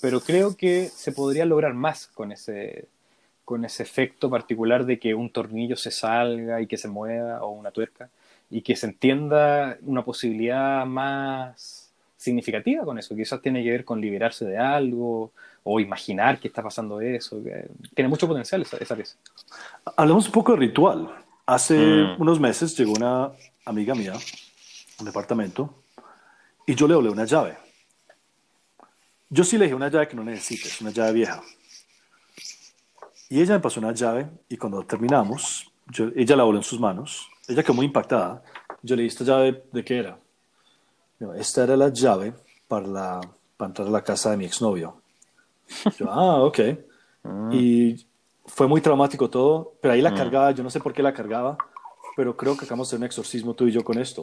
[0.00, 2.86] pero creo que se podría lograr más con ese
[3.44, 7.48] con ese efecto particular de que un tornillo se salga y que se mueva o
[7.48, 8.10] una tuerca
[8.50, 13.16] y que se entienda una posibilidad más significativa con eso.
[13.16, 15.32] Quizás tiene que ver con liberarse de algo
[15.62, 17.40] o imaginar que está pasando eso.
[17.94, 19.16] Tiene mucho potencial esa, esa pieza.
[19.96, 21.08] Hablamos un poco de ritual.
[21.46, 22.20] Hace mm.
[22.20, 23.30] unos meses llegó una
[23.64, 24.18] amiga mía a
[25.00, 25.74] un departamento
[26.66, 27.56] y yo le doblé una llave.
[29.30, 31.42] Yo sí le dije una llave que no necesites, una llave vieja.
[33.28, 35.70] Y ella me pasó una llave y cuando terminamos,
[36.16, 37.28] ella la voló en sus manos.
[37.46, 38.42] Ella quedó muy impactada.
[38.82, 40.18] Yo le dije, ¿esta llave de qué era?
[41.36, 42.32] Esta era la llave
[42.68, 43.20] para, la,
[43.56, 45.02] para entrar a la casa de mi exnovio.
[45.98, 46.58] Yo, ah, ok.
[47.24, 47.50] Mm.
[47.52, 48.06] Y
[48.46, 50.16] fue muy traumático todo, pero ahí la Mm.
[50.16, 51.58] cargaba, yo no sé por qué la cargaba,
[52.16, 54.22] pero creo que acabamos de hacer un exorcismo tú y yo con esto.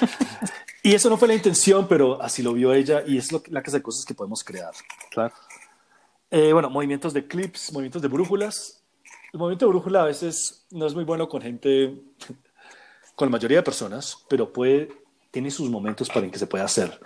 [0.82, 3.62] y eso no fue la intención, pero así lo vio ella y es lo, la
[3.62, 4.72] clase de cosas que podemos crear.
[5.10, 5.32] Claro.
[6.28, 8.82] Eh, bueno, movimientos de clips, movimientos de brújulas.
[9.32, 12.02] El movimiento de brújula a veces no es muy bueno con gente,
[13.14, 14.90] con la mayoría de personas, pero puede,
[15.30, 16.98] tiene sus momentos para en que se puede hacer.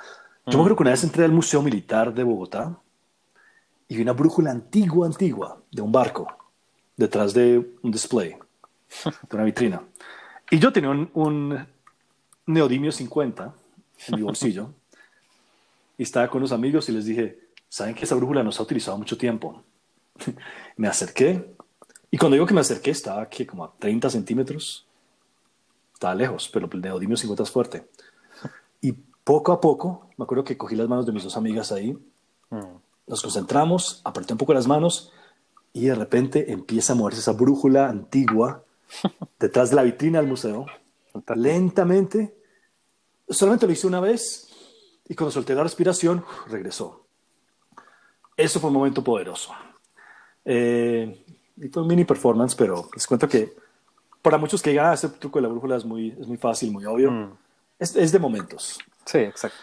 [0.47, 2.81] Yo me acuerdo que una vez entré al Museo Militar de Bogotá
[3.89, 6.29] y vi una brújula antigua, antigua, de un barco,
[6.97, 8.37] detrás de un display,
[9.29, 9.83] de una vitrina.
[10.51, 11.67] Y yo tenía un, un
[12.47, 13.53] neodimio 50
[14.09, 14.73] en mi bolsillo
[15.99, 17.39] y estaba con unos amigos y les dije,
[17.69, 19.63] ¿saben que esa brújula no se ha utilizado mucho tiempo?
[20.77, 21.55] me acerqué
[22.11, 24.87] y cuando digo que me acerqué estaba aquí como a 30 centímetros.
[25.93, 27.89] Estaba lejos, pero el neodimio 50 es fuerte.
[28.83, 31.97] Y poco a poco, me acuerdo que cogí las manos de mis dos amigas ahí,
[32.51, 32.79] Mm.
[33.09, 35.13] nos concentramos, apreté un poco las manos
[35.73, 38.63] y de repente empieza a moverse esa brújula antigua
[39.41, 40.67] detrás de la vitrina del museo,
[41.35, 42.37] lentamente.
[43.29, 44.49] Solamente lo hice una vez
[45.09, 47.07] y cuando solté la respiración, regresó.
[48.37, 49.53] Eso fue un momento poderoso.
[50.45, 51.25] Eh,
[51.57, 53.55] y fue un mini performance, pero les cuento que
[54.23, 56.71] para muchos que digan, ah, ese truco de la brújula es muy, es muy fácil,
[56.71, 57.33] muy obvio, Mm.
[57.79, 58.79] es, es de momentos.
[59.05, 59.57] Sí, exacto.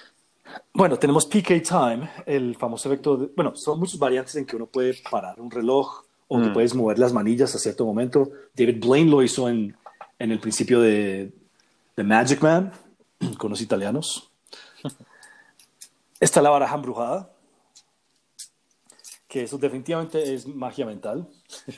[0.73, 3.17] Bueno, tenemos PK Time, el famoso efecto.
[3.17, 6.53] De, bueno, son muchas variantes en que uno puede parar un reloj o que Mm.
[6.53, 8.29] puedes mover las manillas a cierto momento.
[8.55, 9.75] David Blaine lo hizo en,
[10.19, 11.31] en el principio de,
[11.95, 12.71] de Magic Man
[13.37, 14.31] con los italianos.
[16.19, 17.29] Está la baraja embrujada,
[19.27, 21.27] que eso definitivamente es magia mental.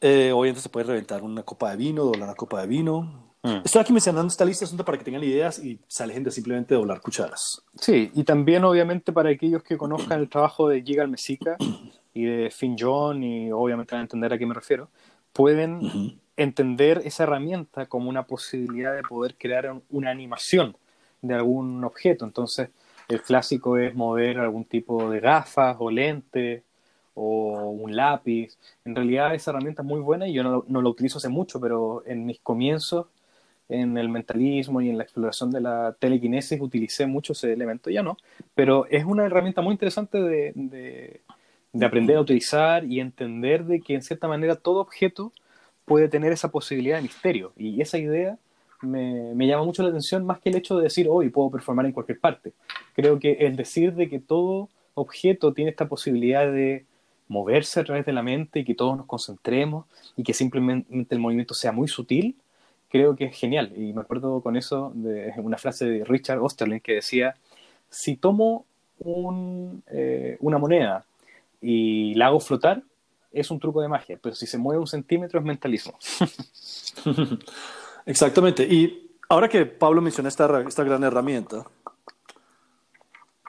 [0.00, 3.32] Eh, obviamente se puede reventar una copa de vino, doblar una copa de vino.
[3.42, 3.62] Mm.
[3.64, 7.00] Estoy aquí mencionando esta lista para que tengan ideas y se alejen de simplemente doblar
[7.00, 7.62] cucharas.
[7.80, 11.56] Sí, y también obviamente para aquellos que conozcan el trabajo de Gigal Mesica
[12.14, 14.88] y de Finn John y obviamente van a entender a qué me refiero,
[15.32, 16.12] pueden Ujú.
[16.38, 20.76] Entender esa herramienta como una posibilidad de poder crear un- una animación
[21.20, 22.24] de algún objeto.
[22.24, 22.70] Entonces,
[23.08, 26.62] el clásico es mover algún tipo de gafas o lente
[27.14, 28.56] o un lápiz.
[28.84, 31.60] En realidad esa herramienta es muy buena y yo no, no la utilizo hace mucho,
[31.60, 33.06] pero en mis comienzos
[33.68, 38.02] en el mentalismo y en la exploración de la telequinesis utilicé mucho ese elemento, ya
[38.02, 38.16] no,
[38.54, 43.94] pero es una herramienta muy interesante de- de aprender a utilizar y entender de que
[43.94, 45.32] en cierta manera todo objeto
[45.88, 48.38] puede tener esa posibilidad de misterio y esa idea
[48.82, 51.86] me, me llama mucho la atención más que el hecho de decir hoy puedo performar
[51.86, 52.52] en cualquier parte.
[52.94, 56.84] Creo que el decir de que todo objeto tiene esta posibilidad de
[57.28, 59.86] moverse a través de la mente y que todos nos concentremos
[60.16, 62.36] y que simplemente el movimiento sea muy sutil,
[62.88, 63.72] creo que es genial.
[63.76, 67.34] Y me acuerdo con eso de una frase de Richard Osterlin que decía,
[67.90, 68.64] si tomo
[68.98, 71.04] un, eh, una moneda
[71.60, 72.82] y la hago flotar,
[73.30, 75.98] es un truco de magia, pero si se mueve un centímetro es mentalismo.
[78.06, 78.64] Exactamente.
[78.64, 81.64] Y ahora que Pablo menciona esta, esta gran herramienta,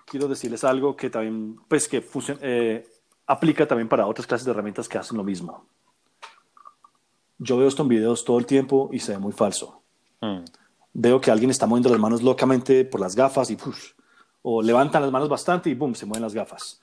[0.05, 2.87] quiero decirles algo que también, pues, que funciona- eh,
[3.27, 5.65] aplica también para otras clases de herramientas que hacen lo mismo.
[7.37, 9.81] Yo veo esto en videos todo el tiempo y se ve muy falso.
[10.93, 13.91] Veo que alguien está moviendo las manos locamente por las gafas y push,
[14.41, 16.81] o levantan las manos bastante y boom, se mueven las gafas.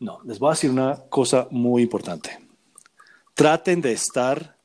[0.00, 2.38] No, les voy a decir una cosa muy importante.
[3.34, 4.56] Traten de estar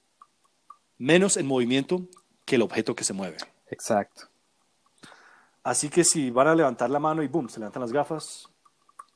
[0.97, 2.01] menos en movimiento
[2.45, 3.37] que el objeto que se mueve.
[3.69, 4.23] Exacto.
[5.63, 8.47] Así que si van a levantar la mano y boom, se levantan las gafas,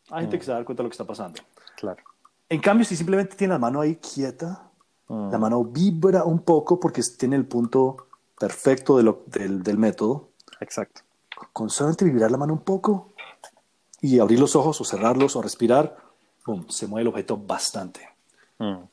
[0.09, 1.41] hay gente que se da cuenta de lo que está pasando.
[1.77, 2.03] Claro.
[2.49, 4.65] En cambio, si simplemente tiene la mano ahí quieta,
[5.07, 5.31] Mm.
[5.31, 8.07] la mano vibra un poco porque tiene el punto
[8.39, 11.01] perfecto de lo- del, del método, Exacto.
[11.51, 13.13] con solamente vibrar la mano un poco
[14.01, 15.97] y abrir los ojos o cerrarlos o respirar,
[16.49, 18.07] boom, se mueve el objeto bastante.
[18.57, 18.83] Mm.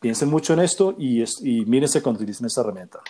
[0.00, 3.00] Piensen mucho en esto y, es- y mírense cuando utilicen esta herramienta.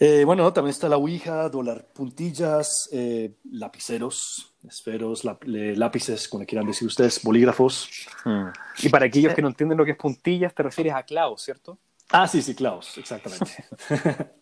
[0.00, 6.42] Eh, bueno, también está la Ouija, dólar puntillas, eh, lapiceros, esferos, lap- le- lápices, como
[6.42, 7.88] le quieran decir ustedes, bolígrafos.
[8.24, 8.46] Mm.
[8.82, 11.78] Y para aquellos que no entienden lo que es puntillas, te refieres a clavos, ¿cierto?
[12.10, 13.64] Ah, sí, sí, clavos, exactamente.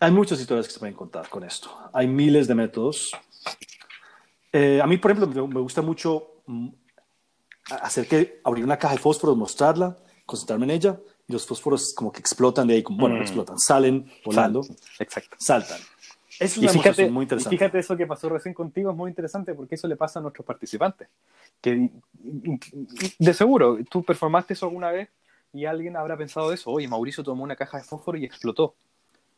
[0.00, 1.70] Hay muchas historias que se pueden contar con esto.
[1.92, 3.12] Hay miles de métodos.
[4.52, 6.68] Eh, a mí, por ejemplo, me gusta mucho mm,
[7.82, 9.96] hacer que abrir una caja de fósforos, mostrarla,
[10.26, 13.26] concentrarme en ella y los fósforos como que explotan de ahí, como, bueno, no Mm.
[13.26, 14.62] explotan, salen volando,
[14.98, 15.36] Exacto.
[15.38, 15.80] saltan.
[16.38, 17.56] Es Y una fíjate, demostración muy y interesante.
[17.56, 20.44] fíjate eso que pasó recién contigo, es muy interesante porque eso le pasa a nuestros
[20.46, 21.08] participantes.
[21.60, 21.90] Que
[23.18, 25.10] de seguro, tú performaste eso alguna vez
[25.52, 26.70] y alguien habrá pensado eso.
[26.70, 28.74] Oye, Mauricio tomó una caja de fósforo y explotó.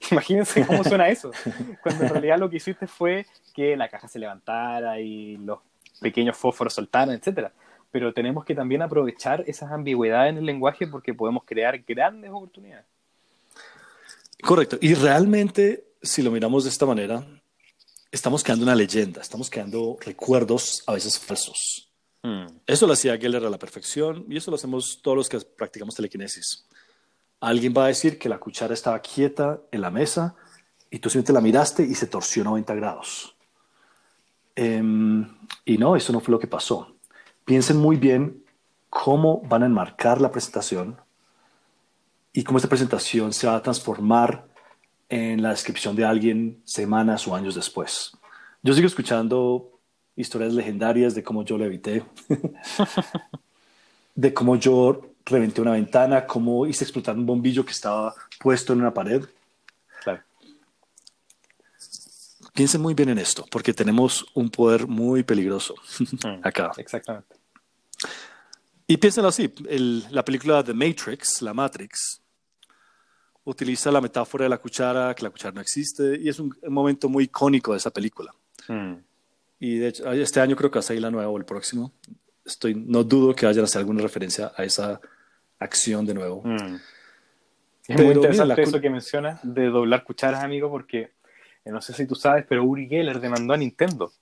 [0.11, 1.31] Imagínense cómo suena eso.
[1.83, 5.61] Cuando en realidad lo que hiciste fue que la caja se levantara y los
[6.01, 7.53] pequeños fósforos soltaran, etcétera.
[7.91, 12.87] Pero tenemos que también aprovechar esas ambigüedades en el lenguaje porque podemos crear grandes oportunidades.
[14.43, 14.79] Correcto.
[14.81, 17.25] Y realmente, si lo miramos de esta manera,
[18.11, 21.93] estamos creando una leyenda, estamos creando recuerdos a veces falsos.
[22.23, 22.47] Hmm.
[22.67, 25.95] Eso lo hacía Geller a la perfección y eso lo hacemos todos los que practicamos
[25.95, 26.67] telequinesis.
[27.43, 30.37] Alguien va a decir que la cuchara estaba quieta en la mesa
[30.89, 33.35] y tú simplemente la miraste y se torció 90 grados.
[34.55, 35.29] Em,
[35.65, 36.95] y no, eso no fue lo que pasó.
[37.45, 38.45] Piensen muy bien
[38.89, 41.01] cómo van a enmarcar la presentación
[42.33, 44.47] y cómo esta presentación se va a transformar
[45.09, 48.13] en la descripción de alguien semanas o años después.
[48.63, 49.81] Yo sigo escuchando
[50.15, 52.05] historias legendarias de cómo yo lo evité,
[54.15, 58.81] de cómo yo reventé una ventana, cómo hice explotar un bombillo que estaba puesto en
[58.81, 59.25] una pared.
[60.03, 60.23] Claro.
[62.53, 66.73] Piensen muy bien en esto, porque tenemos un poder muy peligroso mm, acá.
[66.77, 67.37] Exactamente.
[68.87, 69.53] Y piénsenlo así,
[70.11, 72.21] la película The Matrix, la Matrix,
[73.45, 77.09] utiliza la metáfora de la cuchara, que la cuchara no existe, y es un, momento
[77.09, 78.35] muy icónico de esa película.
[78.69, 78.97] Hmm.
[79.59, 81.93] Y de hecho, este año creo que va a salir la nueva o el próximo.
[82.45, 85.01] Estoy, no dudo que haya alguna referencia a esa
[85.59, 86.43] acción de nuevo.
[86.45, 86.77] Hmm.
[87.87, 91.13] Es muy interesante eso que mencionas de doblar cucharas, amigo, porque
[91.65, 94.13] eh, no sé si tú sabes, pero Uri Geller demandó a Nintendo.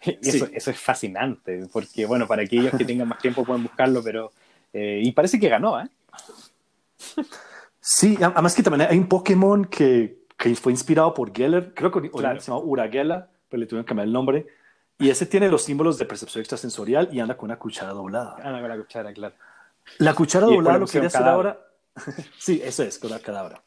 [0.00, 4.32] eso, eso, es fascinante, porque, bueno, para aquellos que tengan más tiempo pueden buscarlo, pero.
[4.72, 5.88] Eh, y parece que ganó, ¿eh?
[7.80, 12.10] Sí, además que también hay un Pokémon que, que fue inspirado por Geller, creo que
[12.10, 14.46] se llama Uragela, pero le tuvieron que cambiar el nombre.
[14.98, 18.36] Y ese tiene los símbolos de percepción extrasensorial y anda con una cuchara doblada.
[18.42, 19.34] Anda con la cuchara, claro.
[19.98, 21.60] La cuchara doblada lo que quería hacer ahora.
[22.38, 23.62] sí, eso es, con la cadabra.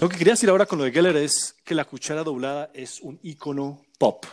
[0.00, 3.00] Lo que quería decir ahora con lo de Geller es que la cuchara doblada es
[3.00, 4.24] un icono pop.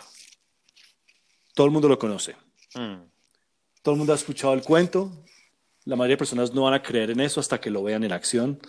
[1.53, 2.35] Todo el mundo lo conoce.
[2.75, 3.01] Mm.
[3.81, 5.11] Todo el mundo ha escuchado el cuento,
[5.87, 8.11] la mayoría de personas no van a creer en eso hasta que lo vean en
[8.11, 8.59] acción.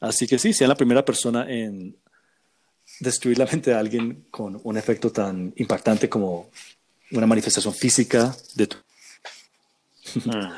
[0.00, 1.96] Así que sí, sean la primera persona en
[3.02, 6.50] destruir la mente de alguien con un efecto tan impactante como
[7.10, 8.76] una manifestación física de tu...
[10.24, 10.50] Hmm.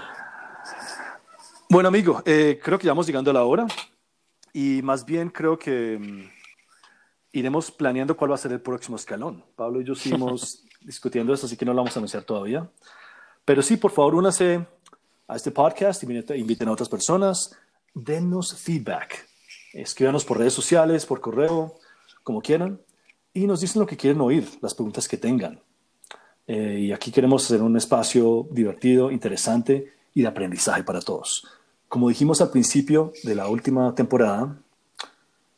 [1.70, 3.66] bueno, amigo, eh, creo que ya vamos llegando a la hora
[4.52, 6.30] y más bien creo que mm,
[7.32, 9.42] iremos planeando cuál va a ser el próximo escalón.
[9.56, 12.68] Pablo y yo seguimos discutiendo eso, así que no lo vamos a anunciar todavía.
[13.46, 14.66] Pero sí, por favor, únase
[15.28, 17.56] a este podcast, inviten a otras personas,
[17.94, 19.26] denos feedback.
[19.72, 21.78] Escríbanos por redes sociales, por correo,
[22.24, 22.80] como quieran,
[23.32, 25.60] y nos dicen lo que quieren oír, las preguntas que tengan.
[26.46, 31.46] Eh, y aquí queremos hacer un espacio divertido, interesante y de aprendizaje para todos.
[31.88, 34.58] Como dijimos al principio de la última temporada,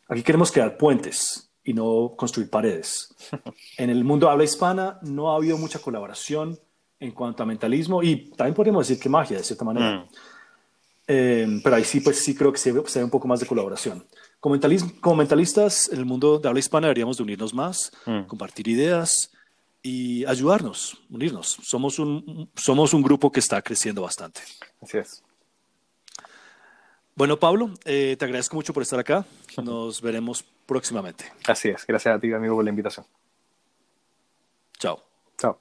[0.09, 3.14] aquí queremos crear puentes y no construir paredes.
[3.79, 6.59] En el mundo habla hispana no ha habido mucha colaboración
[6.99, 9.99] en cuanto a mentalismo y también podríamos decir que magia, de cierta manera.
[9.99, 10.09] Mm.
[11.09, 13.41] Eh, pero ahí sí, pues sí creo que se ve, se ve un poco más
[13.41, 14.05] de colaboración.
[15.01, 18.22] Como, mentalistas, en el mundo de habla hispana deberíamos de unirnos más, mm.
[18.22, 19.32] compartir ideas
[19.82, 21.59] y ayudarnos, unirnos.
[21.62, 24.42] Somos un, somos un grupo que está creciendo bastante.
[24.80, 25.22] Así es.
[27.16, 29.24] Bueno, Pablo, eh, te agradezco mucho por estar acá.
[29.62, 31.24] Nos veremos próximamente.
[31.47, 31.86] Así es.
[31.86, 33.07] Gracias a ti, amigo, por la invitación.
[34.78, 35.03] Chao.
[35.38, 35.59] Chao.